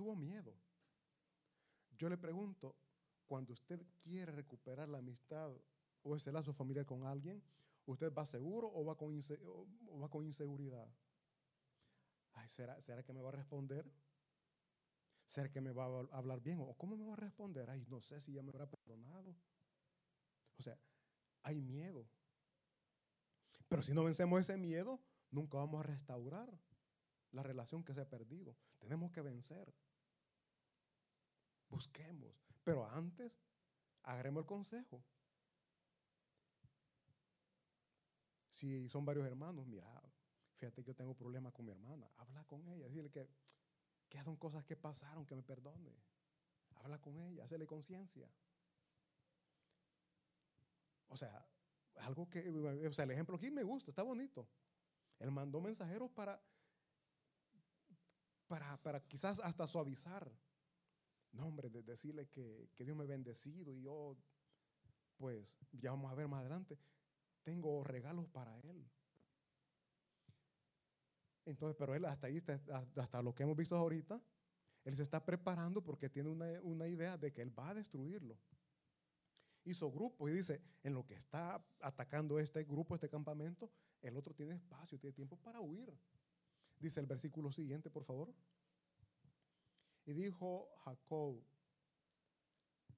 [0.00, 0.56] tuvo miedo.
[1.98, 2.74] Yo le pregunto,
[3.26, 5.52] cuando usted quiere recuperar la amistad
[6.02, 7.42] o ese lazo familiar con alguien,
[7.84, 10.88] ¿usted va seguro o va con, va con inseguridad?
[12.48, 13.84] ¿será, ¿Será que me va a responder?
[15.30, 16.58] ¿Será que me va a hablar bien?
[16.58, 17.70] ¿O cómo me va a responder?
[17.70, 19.36] Ay, no sé si ya me habrá perdonado.
[20.58, 20.76] O sea,
[21.44, 22.04] hay miedo.
[23.68, 26.52] Pero si no vencemos ese miedo, nunca vamos a restaurar
[27.30, 28.56] la relación que se ha perdido.
[28.80, 29.72] Tenemos que vencer.
[31.68, 32.34] Busquemos.
[32.64, 33.32] Pero antes,
[34.02, 35.04] agarremos el consejo.
[38.50, 39.86] Si son varios hermanos, mira,
[40.56, 42.10] fíjate que yo tengo problemas con mi hermana.
[42.16, 43.28] Habla con ella, dile que,
[44.10, 45.96] que son cosas que pasaron, que me perdone.
[46.76, 48.28] Habla con ella, hazle conciencia.
[51.08, 51.46] O sea,
[52.00, 54.46] algo que, o sea, el ejemplo aquí me gusta, está bonito.
[55.18, 56.42] Él mandó mensajeros para
[58.50, 60.28] para, para quizás hasta suavizar.
[61.30, 64.16] No, hombre, de decirle que, que Dios me ha bendecido y yo,
[65.16, 66.76] pues, ya vamos a ver más adelante,
[67.44, 68.90] tengo regalos para Él.
[71.50, 72.42] Entonces, pero Él hasta ahí,
[72.96, 74.20] hasta lo que hemos visto ahorita,
[74.84, 78.38] Él se está preparando porque tiene una, idea de que Él va a destruirlo.
[79.64, 84.32] Hizo grupos y dice, en lo que está atacando este grupo, este campamento, el otro
[84.32, 85.92] tiene espacio, tiene tiempo para huir.
[86.78, 88.32] Dice el versículo siguiente, por favor.
[90.06, 91.42] Y dijo Jacob,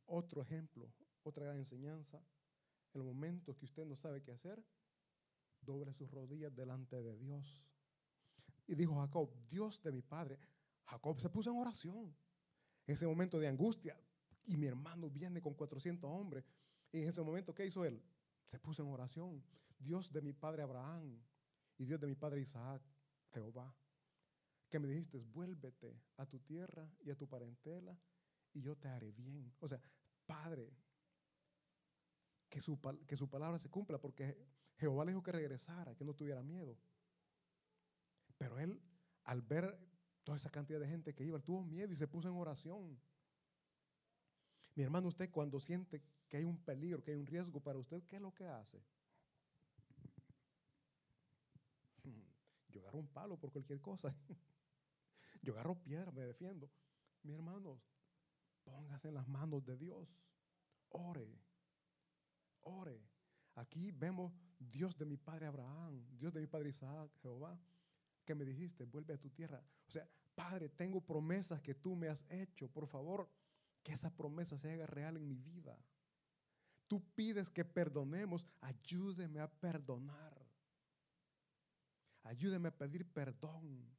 [0.06, 0.92] otro ejemplo,
[1.24, 2.22] otra gran enseñanza.
[2.94, 4.62] En el momento que usted no sabe qué hacer,
[5.62, 7.64] doble sus rodillas delante de Dios.
[8.72, 10.38] Y dijo Jacob, Dios de mi padre.
[10.86, 12.16] Jacob se puso en oración.
[12.86, 13.94] En ese momento de angustia,
[14.46, 16.42] y mi hermano viene con 400 hombres.
[16.90, 18.02] Y en ese momento, ¿qué hizo él?
[18.46, 19.44] Se puso en oración.
[19.78, 21.22] Dios de mi padre Abraham
[21.76, 22.80] y Dios de mi padre Isaac,
[23.34, 23.76] Jehová,
[24.70, 27.94] que me dijiste, vuélvete a tu tierra y a tu parentela
[28.54, 29.52] y yo te haré bien.
[29.58, 29.82] O sea,
[30.24, 30.72] Padre,
[32.48, 34.34] que su, que su palabra se cumpla, porque
[34.78, 36.78] Jehová le dijo que regresara, que no tuviera miedo.
[38.42, 38.82] Pero él,
[39.22, 39.78] al ver
[40.24, 42.98] toda esa cantidad de gente que iba, él tuvo miedo y se puso en oración.
[44.74, 48.02] Mi hermano, usted cuando siente que hay un peligro, que hay un riesgo para usted,
[48.08, 48.82] ¿qué es lo que hace?
[52.68, 54.12] Yo agarro un palo por cualquier cosa.
[55.42, 56.68] Yo agarro piedra, me defiendo.
[57.22, 57.78] Mi hermanos,
[58.64, 60.08] póngase en las manos de Dios.
[60.88, 61.38] Ore.
[62.62, 63.06] Ore.
[63.54, 67.56] Aquí vemos Dios de mi padre Abraham, Dios de mi padre Isaac, Jehová,
[68.24, 69.62] que me dijiste, vuelve a tu tierra.
[69.86, 72.68] O sea, Padre, tengo promesas que tú me has hecho.
[72.68, 73.28] Por favor,
[73.82, 75.78] que esa promesa se haga real en mi vida.
[76.86, 80.32] Tú pides que perdonemos, ayúdeme a perdonar.
[82.24, 83.90] Ayúdeme a pedir perdón.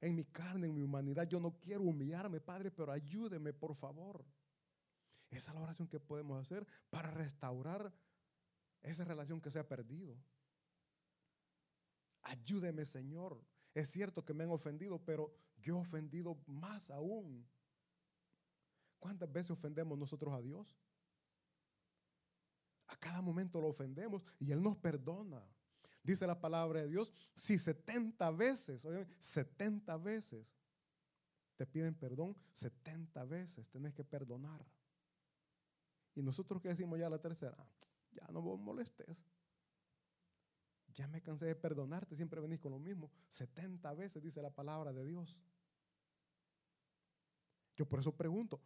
[0.00, 4.24] En mi carne, en mi humanidad, yo no quiero humillarme, Padre, pero ayúdeme, por favor.
[5.30, 7.92] Esa es la oración que podemos hacer para restaurar
[8.82, 10.16] esa relación que se ha perdido.
[12.24, 13.40] Ayúdeme, Señor.
[13.74, 17.46] Es cierto que me han ofendido, pero yo he ofendido más aún.
[18.98, 20.76] ¿Cuántas veces ofendemos nosotros a Dios?
[22.86, 25.42] A cada momento lo ofendemos y Él nos perdona.
[26.02, 30.46] Dice la palabra de Dios, si 70 veces, oye, 70 veces
[31.56, 34.64] te piden perdón, 70 veces tenés que perdonar.
[36.14, 37.70] Y nosotros que decimos ya la tercera, "Ah,
[38.12, 39.16] ya no vos molestes.
[40.94, 43.10] Ya me cansé de perdonarte, siempre venís con lo mismo.
[43.28, 45.36] 70 veces dice la palabra de Dios.
[47.76, 48.60] Yo por eso pregunto,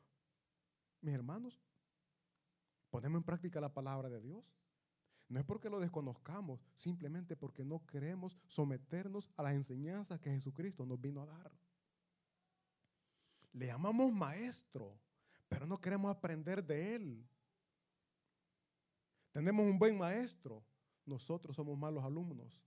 [1.00, 1.58] mis hermanos,
[2.90, 4.44] ¿ponemos en práctica la palabra de Dios?
[5.28, 10.86] No es porque lo desconozcamos, simplemente porque no queremos someternos a las enseñanzas que Jesucristo
[10.86, 11.52] nos vino a dar.
[13.52, 14.98] Le llamamos maestro,
[15.48, 17.28] pero no queremos aprender de él.
[19.32, 20.64] Tenemos un buen maestro,
[21.08, 22.62] nosotros somos malos alumnos.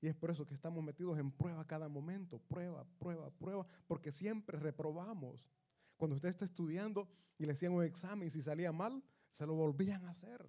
[0.00, 4.12] Y es por eso que estamos metidos en prueba cada momento, prueba, prueba, prueba, porque
[4.12, 5.50] siempre reprobamos.
[5.96, 10.04] Cuando usted está estudiando y le hacían un examen si salía mal, se lo volvían
[10.04, 10.48] a hacer.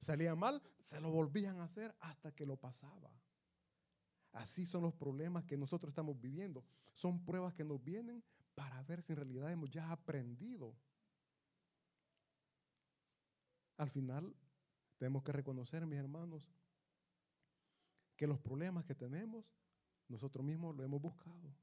[0.00, 3.10] Salía mal, se lo volvían a hacer hasta que lo pasaba.
[4.32, 6.64] Así son los problemas que nosotros estamos viviendo.
[6.94, 8.22] Son pruebas que nos vienen
[8.54, 10.74] para ver si en realidad hemos ya aprendido.
[13.76, 14.34] Al final,
[14.98, 16.50] tenemos que reconocer, mis hermanos,
[18.16, 19.44] que los problemas que tenemos,
[20.08, 21.54] nosotros mismos lo hemos buscado.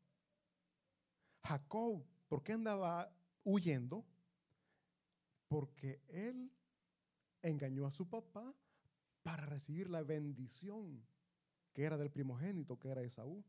[1.44, 4.06] Jacob, ¿por qué andaba huyendo?
[5.48, 6.52] Porque él
[7.42, 8.56] engañó a su papá
[9.22, 11.06] para recibir la bendición
[11.74, 13.44] que era del primogénito, que era Esaú.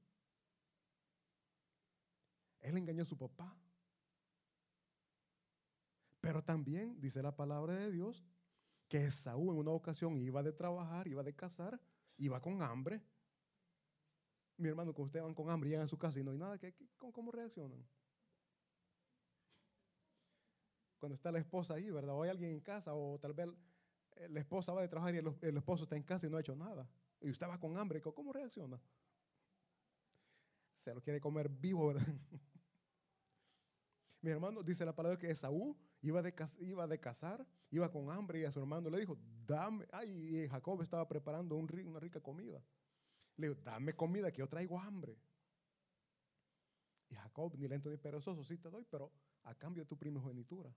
[2.59, 3.57] Él engañó a su papá.
[6.20, 8.26] Pero también dice la palabra de Dios
[8.89, 11.80] que Esaú en una ocasión iba de trabajar, iba de cazar,
[12.18, 13.03] iba con hambre.
[14.59, 16.59] Mi hermano, cuando ustedes van con hambre llegan a su casa y no hay nada,
[16.59, 17.84] ¿qué, qué- cómo, cómo reaccionan?
[20.99, 22.14] Cuando está la esposa ahí, ¿verdad?
[22.14, 23.49] O hay alguien en casa, o tal vez
[24.16, 26.37] eh, la esposa va de trabajar y el, el esposo está en casa y no
[26.37, 26.89] ha hecho nada.
[27.20, 28.80] Y usted va con hambre, ¿cómo reacciona?
[30.78, 32.07] Se lo quiere comer vivo, ¿verdad?
[34.22, 35.76] Mi hermano dice la palabra que Esaú
[36.07, 39.87] iba de, iba de cazar, iba con hambre y a su hermano le dijo, dame,
[39.93, 42.63] ay, Jacob estaba preparando una rica comida.
[43.37, 45.19] Le dijo, dame comida que yo traigo hambre.
[47.09, 49.13] Y Jacob, ni lento ni perezoso, sí te doy, pero
[49.45, 50.73] a cambio de tu primogenitura.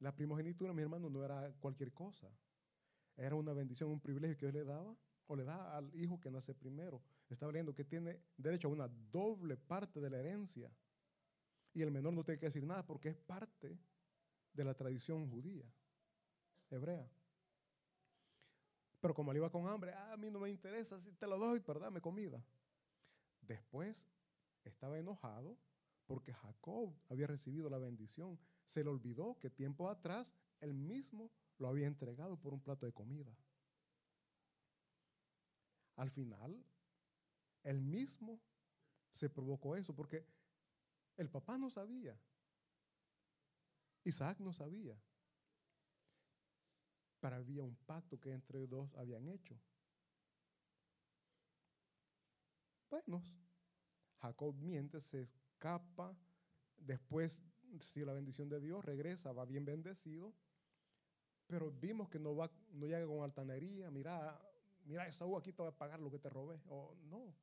[0.00, 2.28] La primogenitura, mi hermano, no era cualquier cosa.
[3.16, 4.94] Era una bendición, un privilegio que Dios le daba
[5.26, 7.02] o le da al hijo que nace primero.
[7.28, 10.70] estaba leyendo que tiene derecho a una doble parte de la herencia.
[11.74, 13.78] Y el menor no tiene que decir nada porque es parte
[14.52, 15.64] de la tradición judía,
[16.70, 17.08] hebrea.
[19.00, 21.38] Pero como él iba con hambre, ah, a mí no me interesa si te lo
[21.38, 22.44] doy, pero comida.
[23.42, 24.10] Después
[24.64, 25.56] estaba enojado
[26.06, 28.38] porque Jacob había recibido la bendición.
[28.66, 32.92] Se le olvidó que tiempo atrás él mismo lo había entregado por un plato de
[32.92, 33.32] comida.
[35.96, 36.64] Al final,
[37.62, 38.40] él mismo
[39.10, 40.24] se provocó eso porque
[41.18, 42.18] el papá no sabía.
[44.04, 44.96] Isaac no sabía.
[47.20, 49.60] Pero había un pacto que entre dos habían hecho.
[52.88, 53.22] Bueno,
[54.22, 56.16] Jacob miente, se escapa,
[56.76, 57.42] después,
[57.80, 60.32] si la bendición de Dios regresa, va bien bendecido,
[61.46, 64.40] pero vimos que no, va, no llega con altanería, mira,
[64.84, 67.34] mira, Esaú, aquí te voy a pagar lo que te robé, o no,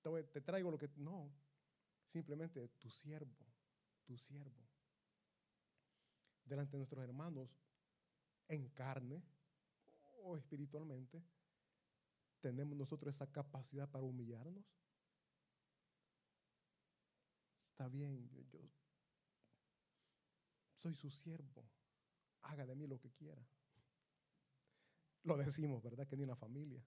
[0.00, 1.30] te, te traigo lo que, no,
[2.12, 3.46] simplemente tu siervo,
[4.04, 4.68] tu siervo.
[6.44, 7.48] Delante de nuestros hermanos,
[8.48, 9.22] en carne
[10.22, 11.22] o espiritualmente,
[12.40, 14.64] tenemos nosotros esa capacidad para humillarnos.
[17.70, 18.60] Está bien, yo,
[20.76, 21.64] soy su siervo,
[22.42, 23.42] haga de mí lo que quiera.
[25.24, 26.06] Lo decimos, ¿verdad?
[26.06, 26.84] Que ni una familia.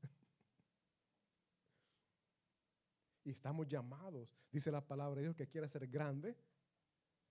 [3.25, 6.37] Y estamos llamados, dice la palabra de Dios, que quiera ser grande,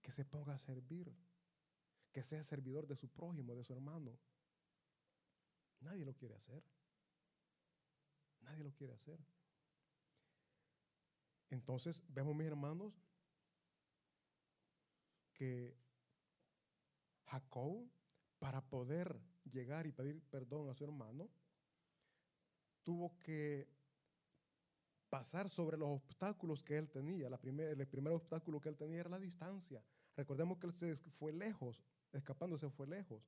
[0.03, 1.15] que se ponga a servir,
[2.13, 4.19] que sea servidor de su prójimo, de su hermano.
[5.81, 6.65] Nadie lo quiere hacer.
[8.41, 9.19] Nadie lo quiere hacer.
[11.51, 12.93] Entonces, vemos, mis hermanos,
[15.33, 15.77] que
[17.27, 17.89] Jacob,
[18.41, 21.31] para poder llegar y pedir perdón a su hermano,
[22.83, 23.69] tuvo que
[25.15, 27.29] pasar sobre los obstáculos que él tenía.
[27.29, 29.81] El primer obstáculo que él tenía era la distancia.
[30.17, 33.23] Recordemos que él se fue lejos, escapándose fue lejos.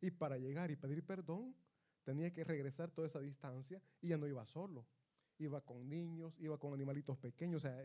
[0.00, 1.54] Y para llegar y pedir perdón,
[2.02, 4.86] tenía que regresar toda esa distancia y ya no iba solo.
[5.36, 7.62] Iba con niños, iba con animalitos pequeños.
[7.62, 7.84] O sea,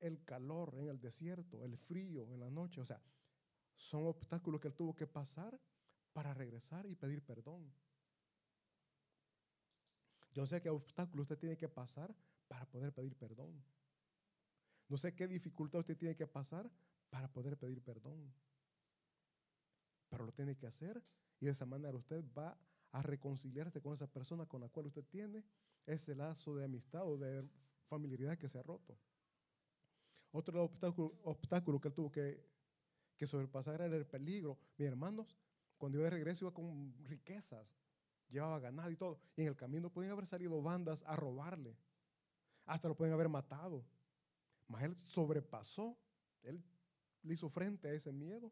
[0.00, 2.80] el calor en el desierto, el frío en la noche.
[2.80, 3.02] O sea,
[3.74, 5.60] son obstáculos que él tuvo que pasar
[6.14, 7.70] para regresar y pedir perdón.
[10.32, 12.14] Yo sé qué obstáculos usted tiene que pasar
[12.48, 13.62] para poder pedir perdón.
[14.88, 16.70] No sé qué dificultad usted tiene que pasar
[17.10, 18.32] para poder pedir perdón.
[20.08, 21.02] Pero lo tiene que hacer
[21.40, 22.58] y de esa manera usted va
[22.92, 25.44] a reconciliarse con esa persona con la cual usted tiene
[25.86, 27.48] ese lazo de amistad o de
[27.86, 28.98] familiaridad que se ha roto.
[30.30, 32.42] Otro obstáculo, obstáculo que él tuvo que,
[33.16, 34.58] que sobrepasar era el peligro.
[34.78, 35.36] Mis hermanos,
[35.76, 37.66] cuando iba de regreso iba con riquezas,
[38.32, 39.20] llevaba ganado y todo.
[39.36, 41.76] Y en el camino pueden haber salido bandas a robarle.
[42.64, 43.84] Hasta lo pueden haber matado.
[44.68, 45.96] Mas él sobrepasó,
[46.42, 46.64] él
[47.22, 48.50] le hizo frente a ese miedo.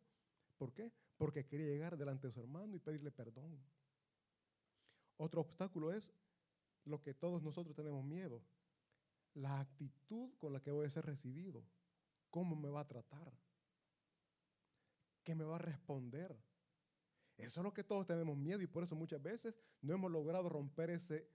[0.58, 0.92] ¿Por qué?
[1.16, 3.58] Porque quería llegar delante de su hermano y pedirle perdón.
[5.16, 6.12] Otro obstáculo es
[6.84, 8.42] lo que todos nosotros tenemos miedo,
[9.34, 11.62] la actitud con la que voy a ser recibido,
[12.30, 13.32] cómo me va a tratar,
[15.22, 16.36] qué me va a responder.
[17.40, 20.48] Eso es lo que todos tenemos miedo y por eso muchas veces no hemos logrado
[20.48, 21.26] romper ese,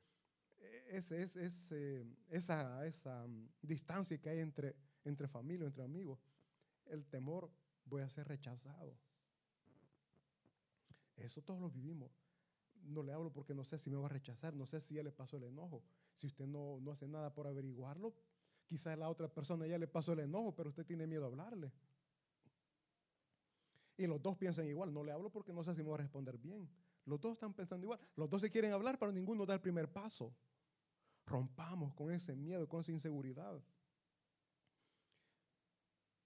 [0.89, 6.20] esa, esa mm, distancia que hay entre, entre familia, entre amigos.
[6.86, 7.49] El temor,
[7.86, 8.95] voy a ser rechazado.
[11.18, 12.12] Eso todos lo vivimos.
[12.84, 15.03] No le hablo porque no sé si me va a rechazar, no sé si ya
[15.03, 15.84] le pasó el enojo.
[16.16, 18.14] Si usted no, no hace nada por averiguarlo,
[18.68, 21.72] quizás la otra persona ya le pasó el enojo, pero usted tiene miedo a hablarle.
[23.97, 25.99] Y los dos piensan igual, no le hablo porque no sé si me va a
[25.99, 26.69] responder bien.
[27.05, 29.91] Los dos están pensando igual, los dos se quieren hablar, pero ninguno da el primer
[29.91, 30.35] paso.
[31.25, 33.61] Rompamos con ese miedo, con esa inseguridad.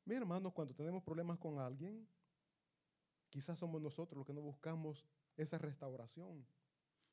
[0.06, 2.08] Mi hermanos, cuando tenemos problemas con alguien,
[3.30, 5.06] quizás somos nosotros los que no buscamos
[5.38, 6.46] esa restauración.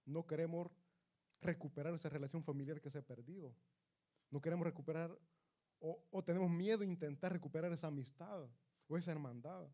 [0.04, 0.70] No queremos
[1.40, 3.54] recuperar esa relación familiar que se ha perdido.
[4.30, 5.16] No queremos recuperar
[5.80, 8.48] o, o tenemos miedo a intentar recuperar esa amistad
[8.88, 9.68] o esa hermandad.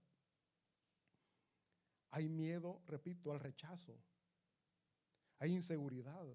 [2.12, 3.98] Hay miedo, repito, al rechazo.
[5.38, 6.26] Hay inseguridad.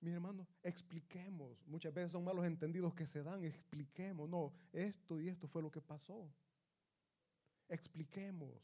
[0.00, 1.66] Mi hermano, expliquemos.
[1.66, 3.44] Muchas veces son malos entendidos que se dan.
[3.44, 4.28] Expliquemos.
[4.28, 6.32] No, esto y esto fue lo que pasó.
[7.68, 8.62] Expliquemos.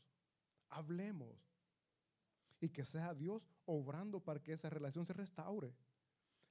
[0.69, 1.37] Hablemos.
[2.61, 5.75] Y que sea Dios obrando para que esa relación se restaure.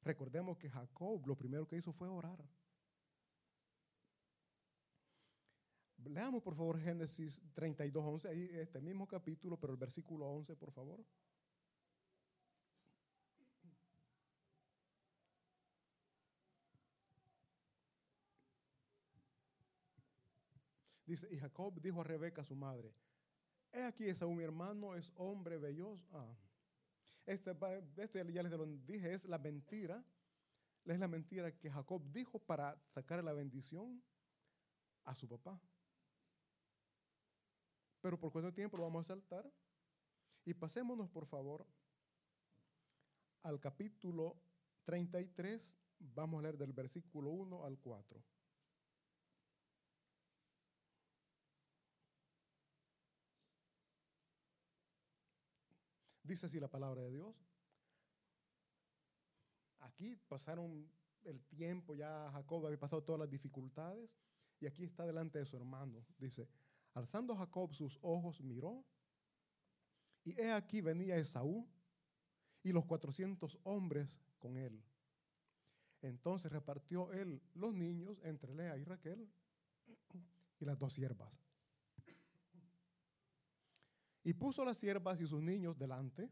[0.01, 2.43] Recordemos que Jacob lo primero que hizo fue orar.
[6.05, 10.71] Leamos por favor Génesis 32, 11, ahí este mismo capítulo, pero el versículo 11, por
[10.71, 11.03] favor.
[21.05, 22.93] Dice, y Jacob dijo a Rebeca, su madre,
[23.71, 26.05] he aquí Esaú, mi hermano, es hombre belloso.
[26.11, 26.35] Ah.
[27.25, 27.51] Este,
[27.97, 30.03] esto ya les dije, es la mentira.
[30.85, 34.01] Es la mentira que Jacob dijo para sacar la bendición
[35.03, 35.59] a su papá,
[38.01, 39.51] pero por cuánto tiempo lo vamos a saltar.
[40.45, 41.65] Y pasémonos, por favor,
[43.43, 44.37] al capítulo
[44.85, 45.75] 33.
[45.99, 48.23] Vamos a leer del versículo 1 al 4.
[56.27, 57.35] Dice así la palabra de Dios.
[59.79, 60.91] Aquí pasaron
[61.23, 64.09] el tiempo, ya Jacob había pasado todas las dificultades
[64.59, 66.05] y aquí está delante de su hermano.
[66.17, 66.49] Dice,
[66.97, 68.83] alzando Jacob sus ojos miró
[70.23, 71.67] y he aquí venía Esaú
[72.63, 74.83] y los cuatrocientos hombres con él.
[76.01, 79.29] Entonces repartió él los niños entre Lea y Raquel
[80.59, 81.31] y las dos siervas.
[84.23, 86.29] Y puso las siervas y sus niños delante.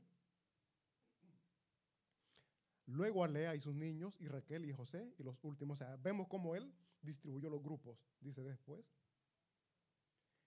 [2.87, 5.81] Luego a Lea y sus niños, y Raquel y José, y los últimos.
[5.81, 8.85] O sea, vemos cómo él distribuyó los grupos, dice después.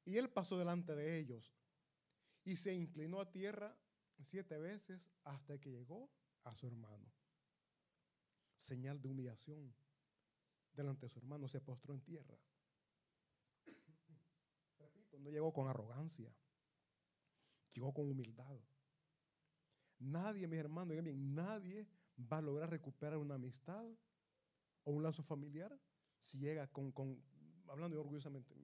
[0.09, 1.55] Y él pasó delante de ellos
[2.43, 3.77] y se inclinó a tierra
[4.25, 6.11] siete veces hasta que llegó
[6.45, 7.13] a su hermano.
[8.57, 9.75] Señal de humillación.
[10.73, 12.39] Delante de su hermano se postró en tierra.
[14.79, 16.35] Repito, no llegó con arrogancia
[17.75, 18.59] llegó con humildad.
[19.99, 21.87] Nadie, mis hermanos, bien, nadie
[22.33, 23.85] va a lograr recuperar una amistad
[24.85, 25.79] o un lazo familiar
[26.19, 27.23] si llega con, con
[27.69, 28.55] hablando orgullosamente,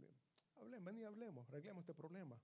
[0.64, 2.40] hablemos, ven y hablemos, arreglemos este problema.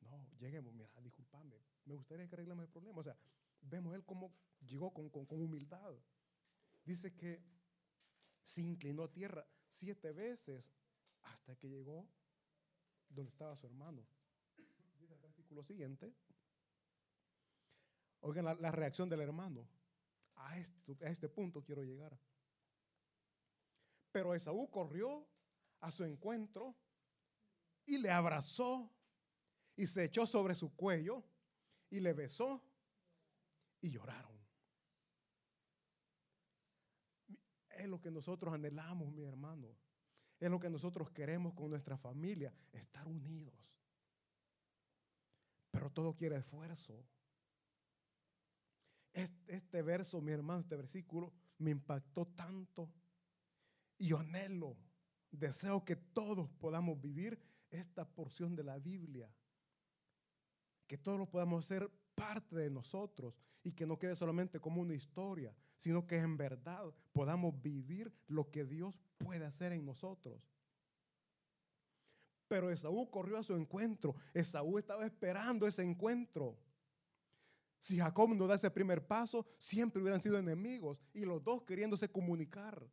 [0.00, 3.00] No, lleguemos, mira, discúlpame, me gustaría que arreglemos el problema.
[3.00, 3.16] O sea,
[3.62, 5.94] vemos él cómo llegó con, con, con humildad.
[6.84, 7.42] Dice que
[8.42, 10.74] se inclinó a tierra siete veces
[11.22, 12.08] hasta que llegó
[13.08, 14.06] donde estaba su hermano
[15.50, 16.12] lo siguiente.
[18.20, 19.68] Oigan la, reacción del hermano.
[20.36, 20.58] A, a
[21.10, 22.18] este punto quiero llegar.
[24.12, 25.26] Pero Esaú corrió
[25.80, 26.74] a su encuentro
[27.86, 28.92] y le abrazó
[29.76, 31.24] y se echó sobre su cuello
[31.88, 32.62] y le besó
[33.80, 34.36] y lloraron.
[37.70, 39.76] Es lo que nosotros anhelamos, mi hermano.
[40.40, 43.54] Es lo que nosotros queremos con nuestra familia, estar unidos.
[45.70, 47.06] Pero todo quiere esfuerzo.
[49.12, 52.90] Este, verso, mi hermano, este versículo me impactó tanto.
[53.98, 54.76] Y yo anhelo,
[55.30, 57.38] deseo que todos podamos vivir
[57.70, 59.30] esta porción de la Biblia.
[60.86, 64.94] Que todos lo podamos ser parte de nosotros y que no quede solamente como una
[64.94, 70.40] historia, sino que en verdad podamos vivir lo que Dios puede hacer en nosotros.
[72.48, 74.14] Pero Esaú corrió a su encuentro.
[74.32, 76.56] Esaú estaba esperando ese encuentro.
[77.80, 82.08] Si Jacob no da ese primer paso, siempre hubieran sido enemigos y los dos queriéndose
[82.08, 82.88] comunicar.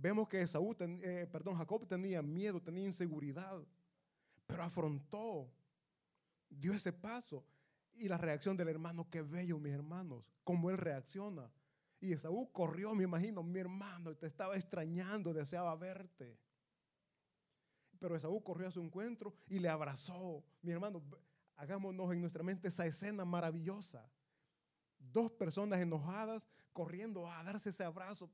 [0.00, 3.60] Vemos que Esaú, eh, perdón, Jacob tenía miedo, tenía inseguridad,
[4.46, 5.52] pero afrontó,
[6.48, 7.44] dio ese paso.
[7.94, 11.50] Y la reacción del hermano, qué bello, mis hermanos, cómo él reacciona.
[12.00, 16.38] Y Esaú corrió, me imagino, mi hermano, te estaba extrañando, deseaba verte.
[17.98, 20.42] Pero Esaú corrió a su encuentro y le abrazó.
[20.62, 21.02] Mi hermano,
[21.56, 24.10] hagámonos en nuestra mente esa escena maravillosa.
[24.98, 28.30] Dos personas enojadas corriendo a darse ese abrazo.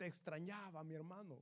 [0.00, 1.38] Te extrañaba, mi hermano.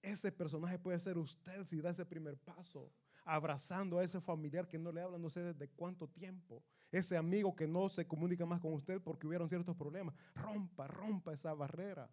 [0.00, 2.90] Ese personaje puede ser usted si da ese primer paso,
[3.26, 7.54] abrazando a ese familiar que no le habla no sé desde cuánto tiempo, ese amigo
[7.54, 10.14] que no se comunica más con usted porque hubieron ciertos problemas.
[10.34, 12.10] Rompa, rompa esa barrera.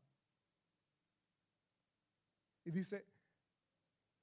[2.66, 3.08] Y dice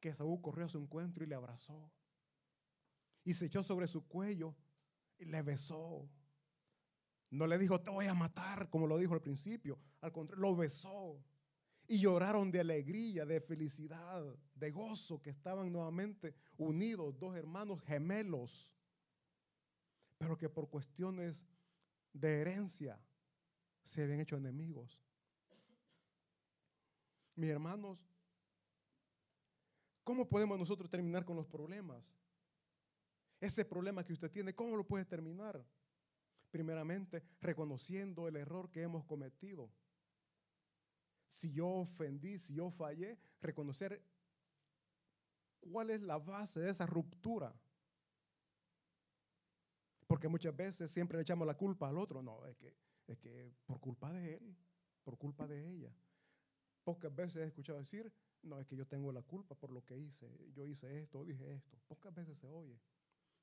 [0.01, 1.91] que Saúl corrió a su encuentro y le abrazó.
[3.25, 4.55] Y se echó sobre su cuello
[5.17, 6.11] y le besó.
[7.31, 9.79] No le dijo, te voy a matar, como lo dijo al principio.
[10.01, 11.22] Al contrario, lo besó.
[11.87, 14.24] Y lloraron de alegría, de felicidad,
[14.55, 18.70] de gozo, que estaban nuevamente unidos, dos hermanos gemelos.
[20.18, 21.47] Pero que por cuestiones
[22.12, 23.01] de herencia
[23.85, 25.01] se habían hecho enemigos.
[27.37, 28.09] Mis hermanos,
[30.09, 32.03] ¿Cómo podemos nosotros terminar con los problemas?
[33.43, 35.62] Ese problema que usted tiene, ¿cómo lo puede terminar?
[36.51, 39.70] Primeramente, reconociendo el error que hemos cometido.
[41.28, 44.03] Si yo ofendí, si yo fallé, reconocer
[45.61, 47.55] cuál es la base de esa ruptura.
[50.07, 52.22] Porque muchas veces siempre le echamos la culpa al otro.
[52.22, 52.74] No, es que,
[53.07, 54.57] es que por culpa de él,
[55.05, 55.94] por culpa de ella.
[56.82, 58.11] Pocas veces he escuchado decir,
[58.42, 61.53] no, es que yo tengo la culpa por lo que hice, yo hice esto, dije
[61.53, 61.78] esto.
[61.86, 62.80] Pocas veces se oye.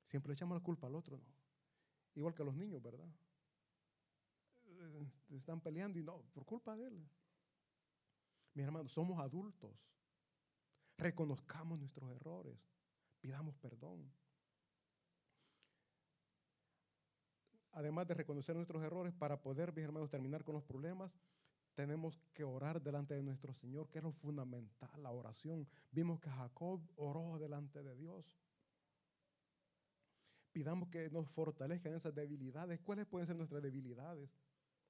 [0.04, 1.45] Siempre le echamos la culpa al otro, no.
[2.16, 3.08] Igual que los niños, ¿verdad?
[4.66, 7.08] Eh, están peleando y no, por culpa de él.
[8.54, 9.76] Mi hermano, somos adultos.
[10.96, 12.58] Reconozcamos nuestros errores.
[13.20, 14.10] Pidamos perdón.
[17.72, 21.12] Además de reconocer nuestros errores, para poder, mis hermanos, terminar con los problemas,
[21.74, 25.68] tenemos que orar delante de nuestro Señor, que es lo fundamental, la oración.
[25.90, 28.34] Vimos que Jacob oró delante de Dios.
[30.56, 32.80] Pidamos que nos fortalezcan esas debilidades.
[32.80, 34.30] ¿Cuáles pueden ser nuestras debilidades?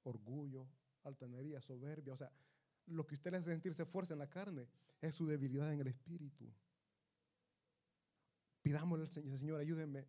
[0.04, 0.68] Orgullo,
[1.02, 2.12] altanería, soberbia.
[2.12, 2.30] O sea,
[2.86, 4.68] lo que usted le hace sentirse fuerza en la carne
[5.00, 6.48] es su debilidad en el espíritu.
[8.62, 10.06] Pidámosle al Señor, Señor, ayúdeme.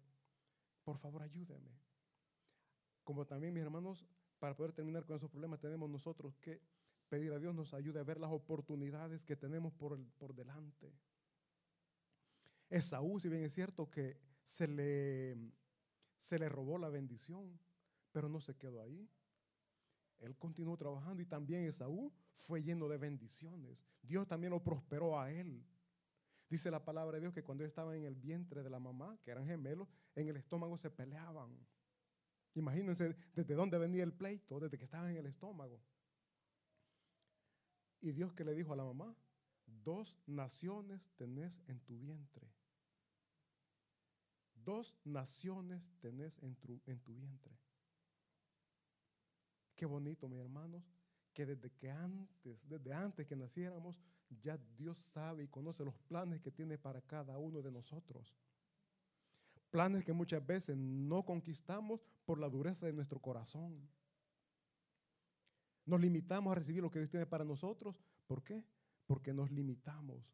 [0.84, 1.72] Por favor, ayúdeme.
[3.04, 4.06] Como también, mis hermanos,
[4.38, 6.62] para poder terminar con esos problemas, tenemos nosotros que
[7.10, 10.94] pedir a Dios nos ayude a ver las oportunidades que tenemos por, por delante.
[12.70, 15.38] Esaú, si bien es cierto que se le,
[16.18, 17.60] se le robó la bendición,
[18.12, 19.08] pero no se quedó ahí.
[20.20, 23.78] Él continuó trabajando y también Esaú fue lleno de bendiciones.
[24.02, 25.64] Dios también lo prosperó a él.
[26.50, 29.32] Dice la palabra de Dios que cuando estaba en el vientre de la mamá, que
[29.32, 31.56] eran gemelos, en el estómago se peleaban.
[32.56, 35.82] Imagínense desde dónde venía el pleito, desde que estaba en el estómago.
[38.00, 39.14] Y Dios que le dijo a la mamá,
[39.66, 42.57] dos naciones tenés en tu vientre.
[44.68, 47.58] Dos naciones tenés en tu, en tu vientre.
[49.78, 50.84] Qué bonito, mis hermanos,
[51.32, 53.98] que desde que antes, desde antes que naciéramos,
[54.44, 58.36] ya Dios sabe y conoce los planes que tiene para cada uno de nosotros.
[59.72, 63.88] Planes que muchas veces no conquistamos por la dureza de nuestro corazón.
[65.86, 68.04] Nos limitamos a recibir lo que Dios tiene para nosotros.
[68.26, 68.66] ¿Por qué?
[69.06, 70.30] Porque nos limitamos.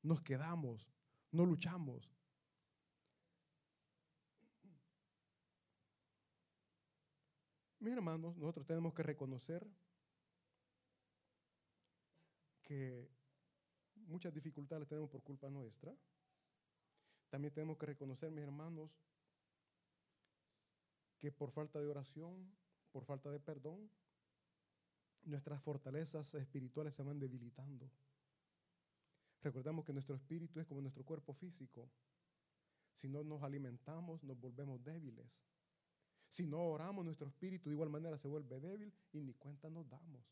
[0.00, 0.90] Nos quedamos,
[1.30, 2.15] no luchamos.
[7.86, 9.64] Mis hermanos, nosotros tenemos que reconocer
[12.64, 13.08] que
[13.94, 15.96] muchas dificultades tenemos por culpa nuestra.
[17.28, 18.90] También tenemos que reconocer, mis hermanos,
[21.20, 22.52] que por falta de oración,
[22.90, 23.88] por falta de perdón,
[25.22, 27.88] nuestras fortalezas espirituales se van debilitando.
[29.42, 31.88] Recordemos que nuestro espíritu es como nuestro cuerpo físico.
[32.94, 35.30] Si no nos alimentamos, nos volvemos débiles.
[36.28, 39.88] Si no oramos, nuestro espíritu de igual manera se vuelve débil y ni cuenta nos
[39.88, 40.24] damos.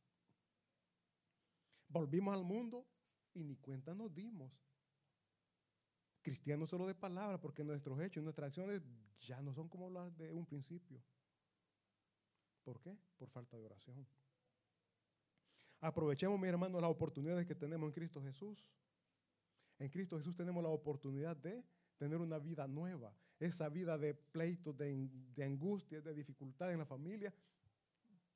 [1.88, 2.86] Volvimos al mundo
[3.32, 4.52] y ni cuenta nos dimos.
[6.22, 8.82] Cristianos solo de palabra, porque nuestros hechos, nuestras acciones
[9.20, 11.02] ya no son como las de un principio.
[12.64, 12.96] ¿Por qué?
[13.18, 14.06] Por falta de oración.
[15.80, 18.66] Aprovechemos, mi hermano, las oportunidades que tenemos en Cristo Jesús.
[19.78, 21.62] En Cristo Jesús tenemos la oportunidad de
[21.98, 26.86] tener una vida nueva, esa vida de pleitos, de, de angustia, de dificultad en la
[26.86, 27.34] familia,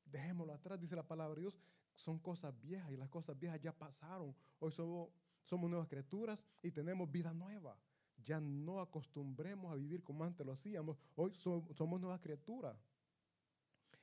[0.04, 1.58] dejémoslo atrás, dice la palabra de Dios,
[1.94, 4.34] son cosas viejas y las cosas viejas ya pasaron.
[4.60, 5.10] Hoy somos,
[5.44, 7.78] somos nuevas criaturas y tenemos vida nueva.
[8.24, 10.96] Ya no acostumbremos a vivir como antes lo hacíamos.
[11.16, 12.76] Hoy somos nuevas criaturas.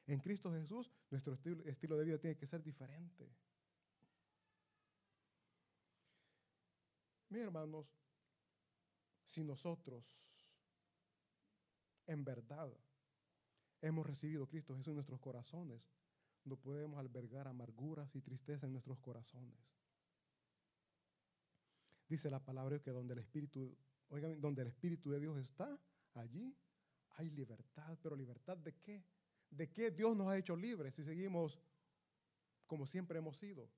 [0.08, 3.30] En Cristo Jesús, nuestro estilo, estilo de vida tiene que ser diferente.
[7.30, 7.88] Mis hermanos,
[9.26, 10.04] si nosotros
[12.08, 12.72] en verdad
[13.82, 15.82] hemos recibido a Cristo Jesús en nuestros corazones,
[16.44, 19.58] no podemos albergar amarguras y tristeza en nuestros corazones.
[22.08, 23.76] Dice la palabra que donde el Espíritu,
[24.10, 25.80] oigan, donde el Espíritu de Dios está,
[26.14, 26.56] allí
[27.18, 27.98] hay libertad.
[28.02, 29.04] Pero libertad de qué?
[29.50, 31.60] ¿De qué Dios nos ha hecho libres si seguimos
[32.68, 33.70] como siempre hemos sido?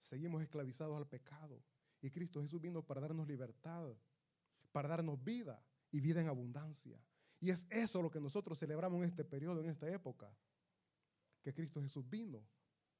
[0.00, 1.62] Seguimos esclavizados al pecado.
[2.00, 3.94] Y Cristo Jesús vino para darnos libertad,
[4.72, 5.62] para darnos vida
[5.92, 6.98] y vida en abundancia.
[7.40, 10.30] Y es eso lo que nosotros celebramos en este periodo, en esta época,
[11.42, 12.44] que Cristo Jesús vino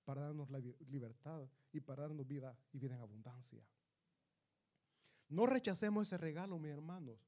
[0.04, 3.62] para darnos la libertad y para darnos vida y vida en abundancia.
[5.28, 7.18] No rechacemos ese regalo, mis hermanos,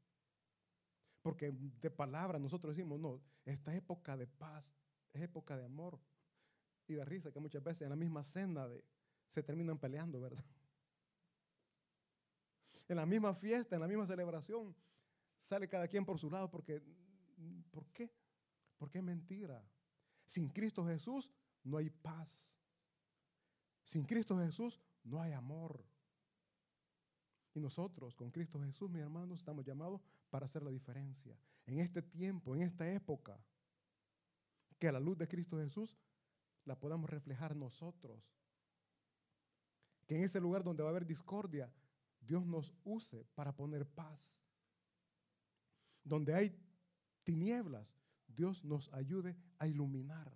[1.20, 4.74] porque de palabra nosotros decimos, no, esta época de paz
[5.12, 6.00] es época de amor
[6.88, 8.66] y de risa, que muchas veces en la misma cena
[9.28, 10.44] se terminan peleando, ¿verdad?
[12.88, 14.74] En la misma fiesta, en la misma celebración,
[15.42, 16.82] sale cada quien por su lado porque,
[17.70, 18.10] ¿por qué?
[18.78, 19.62] Porque es mentira.
[20.24, 21.30] Sin Cristo Jesús
[21.64, 22.48] no hay paz.
[23.84, 25.84] Sin Cristo Jesús no hay amor.
[27.54, 31.36] Y nosotros con Cristo Jesús, mis hermanos, estamos llamados para hacer la diferencia.
[31.66, 33.38] En este tiempo, en esta época,
[34.78, 35.96] que la luz de Cristo Jesús
[36.64, 38.20] la podamos reflejar nosotros
[40.06, 41.72] Que en ese lugar donde va a haber discordia,
[42.20, 44.32] Dios nos use para poner paz.
[46.04, 46.56] Donde hay
[47.22, 47.94] tinieblas,
[48.26, 50.32] Dios nos ayude a iluminar.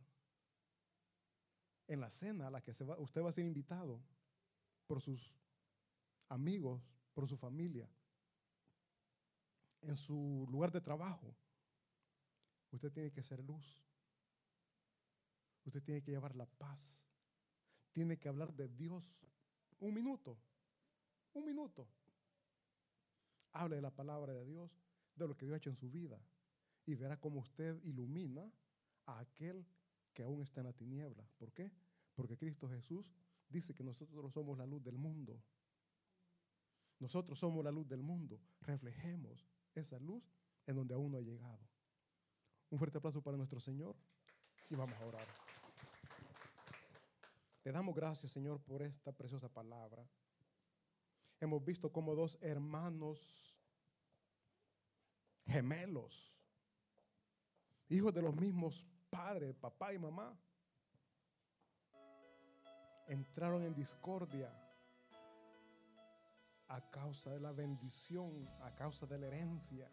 [1.88, 4.00] En la cena a la que usted va a ser invitado
[4.86, 5.32] por sus
[6.28, 6.82] amigos,
[7.14, 7.88] por su familia,
[9.82, 11.34] en su lugar de trabajo,
[12.72, 13.82] usted tiene que ser luz.
[15.64, 16.96] Usted tiene que llevar la paz.
[17.92, 19.04] Tiene que hablar de Dios.
[19.80, 20.38] Un minuto.
[21.34, 21.88] Un minuto.
[23.52, 24.70] Hable de la palabra de Dios,
[25.16, 26.20] de lo que Dios ha hecho en su vida.
[26.84, 28.50] Y verá cómo usted ilumina
[29.06, 29.66] a aquel
[30.12, 31.26] que aún está en la tiniebla.
[31.38, 31.72] ¿Por qué?
[32.14, 33.12] Porque Cristo Jesús
[33.48, 35.42] dice que nosotros somos la luz del mundo.
[36.98, 38.40] Nosotros somos la luz del mundo.
[38.60, 40.24] Reflejemos esa luz
[40.66, 41.68] en donde aún no ha llegado.
[42.70, 43.96] Un fuerte aplauso para nuestro Señor
[44.70, 45.26] y vamos a orar.
[47.64, 50.08] Le damos gracias, Señor, por esta preciosa palabra.
[51.40, 53.55] Hemos visto como dos hermanos
[55.46, 56.34] gemelos,
[57.88, 60.36] hijos de los mismos padres, papá y mamá,
[63.06, 64.52] entraron en discordia
[66.68, 69.90] a causa de la bendición, a causa de la herencia.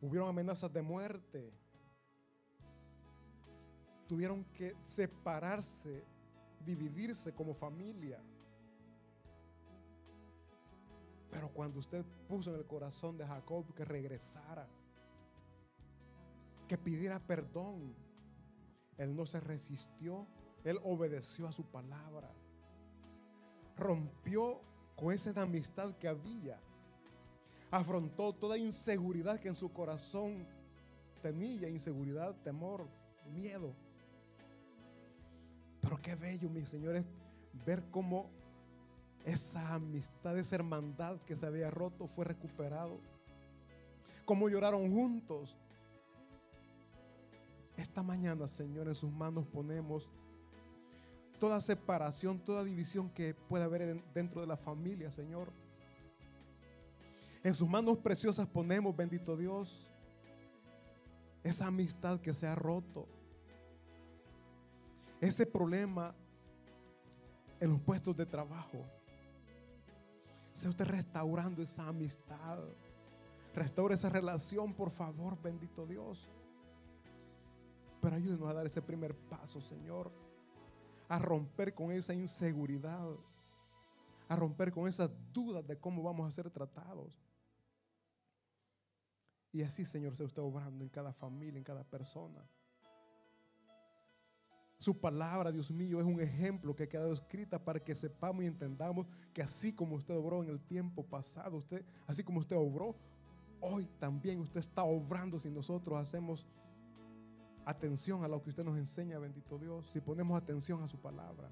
[0.00, 1.52] Hubieron amenazas de muerte.
[4.06, 6.04] Tuvieron que separarse,
[6.64, 8.22] dividirse como familia.
[11.36, 14.66] Pero cuando usted puso en el corazón de Jacob que regresara,
[16.66, 17.94] que pidiera perdón,
[18.96, 20.26] él no se resistió,
[20.64, 22.30] él obedeció a su palabra
[23.76, 24.60] rompió
[24.96, 26.58] con esa amistad que había.
[27.70, 30.46] Afrontó toda inseguridad que en su corazón
[31.22, 32.88] tenía, inseguridad, temor,
[33.34, 33.74] miedo.
[35.82, 37.04] Pero qué bello, mis señores,
[37.66, 38.30] ver cómo
[39.26, 43.00] esa amistad, esa hermandad que se había roto fue recuperado.
[44.24, 45.56] Cómo lloraron juntos.
[47.76, 50.08] Esta mañana, Señor, en sus manos ponemos
[51.40, 55.52] toda separación, toda división que pueda haber dentro de la familia, Señor.
[57.42, 59.86] En sus manos preciosas ponemos, bendito Dios,
[61.42, 63.06] esa amistad que se ha roto,
[65.20, 66.14] ese problema
[67.58, 68.84] en los puestos de trabajo.
[70.56, 72.58] Sea usted restaurando esa amistad.
[73.54, 76.28] Restaure esa relación, por favor, bendito Dios.
[78.00, 80.10] Pero ayúdenos a dar ese primer paso, Señor
[81.08, 83.08] a romper con esa inseguridad,
[84.28, 87.12] a romper con esas dudas de cómo vamos a ser tratados.
[89.52, 92.44] Y así, Señor, sea usted obrando en cada familia, en cada persona.
[94.78, 98.46] Su palabra, Dios mío, es un ejemplo que ha quedado escrita para que sepamos y
[98.46, 102.94] entendamos que así como usted obró en el tiempo pasado, usted, así como usted obró,
[103.60, 106.46] hoy también usted está obrando si nosotros hacemos
[107.64, 111.48] atención a lo que usted nos enseña, bendito Dios, si ponemos atención a su palabra.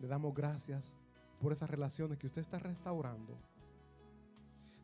[0.00, 0.96] Le damos gracias
[1.40, 3.38] por esas relaciones que usted está restaurando.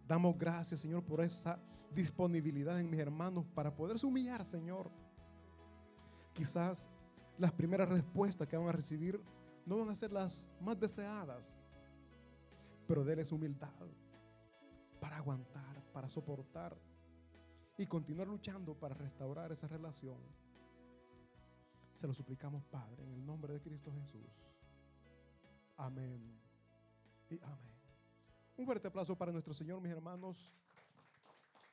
[0.06, 1.58] Damos gracias, Señor, por esa
[1.94, 4.90] disponibilidad en mis hermanos para poderse humillar, Señor.
[6.32, 6.90] Quizás
[7.38, 9.20] las primeras respuestas que van a recibir
[9.66, 11.54] no van a ser las más deseadas,
[12.86, 13.68] pero déles humildad
[15.00, 16.76] para aguantar, para soportar
[17.78, 20.18] y continuar luchando para restaurar esa relación.
[21.96, 24.46] Se lo suplicamos, Padre, en el nombre de Cristo Jesús.
[25.76, 26.20] Amén
[27.30, 27.70] y amén.
[28.56, 30.52] Un fuerte aplauso para nuestro Señor, mis hermanos.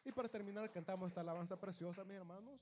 [0.05, 2.61] Y para terminar, cantamos esta alabanza preciosa, mis hermanos.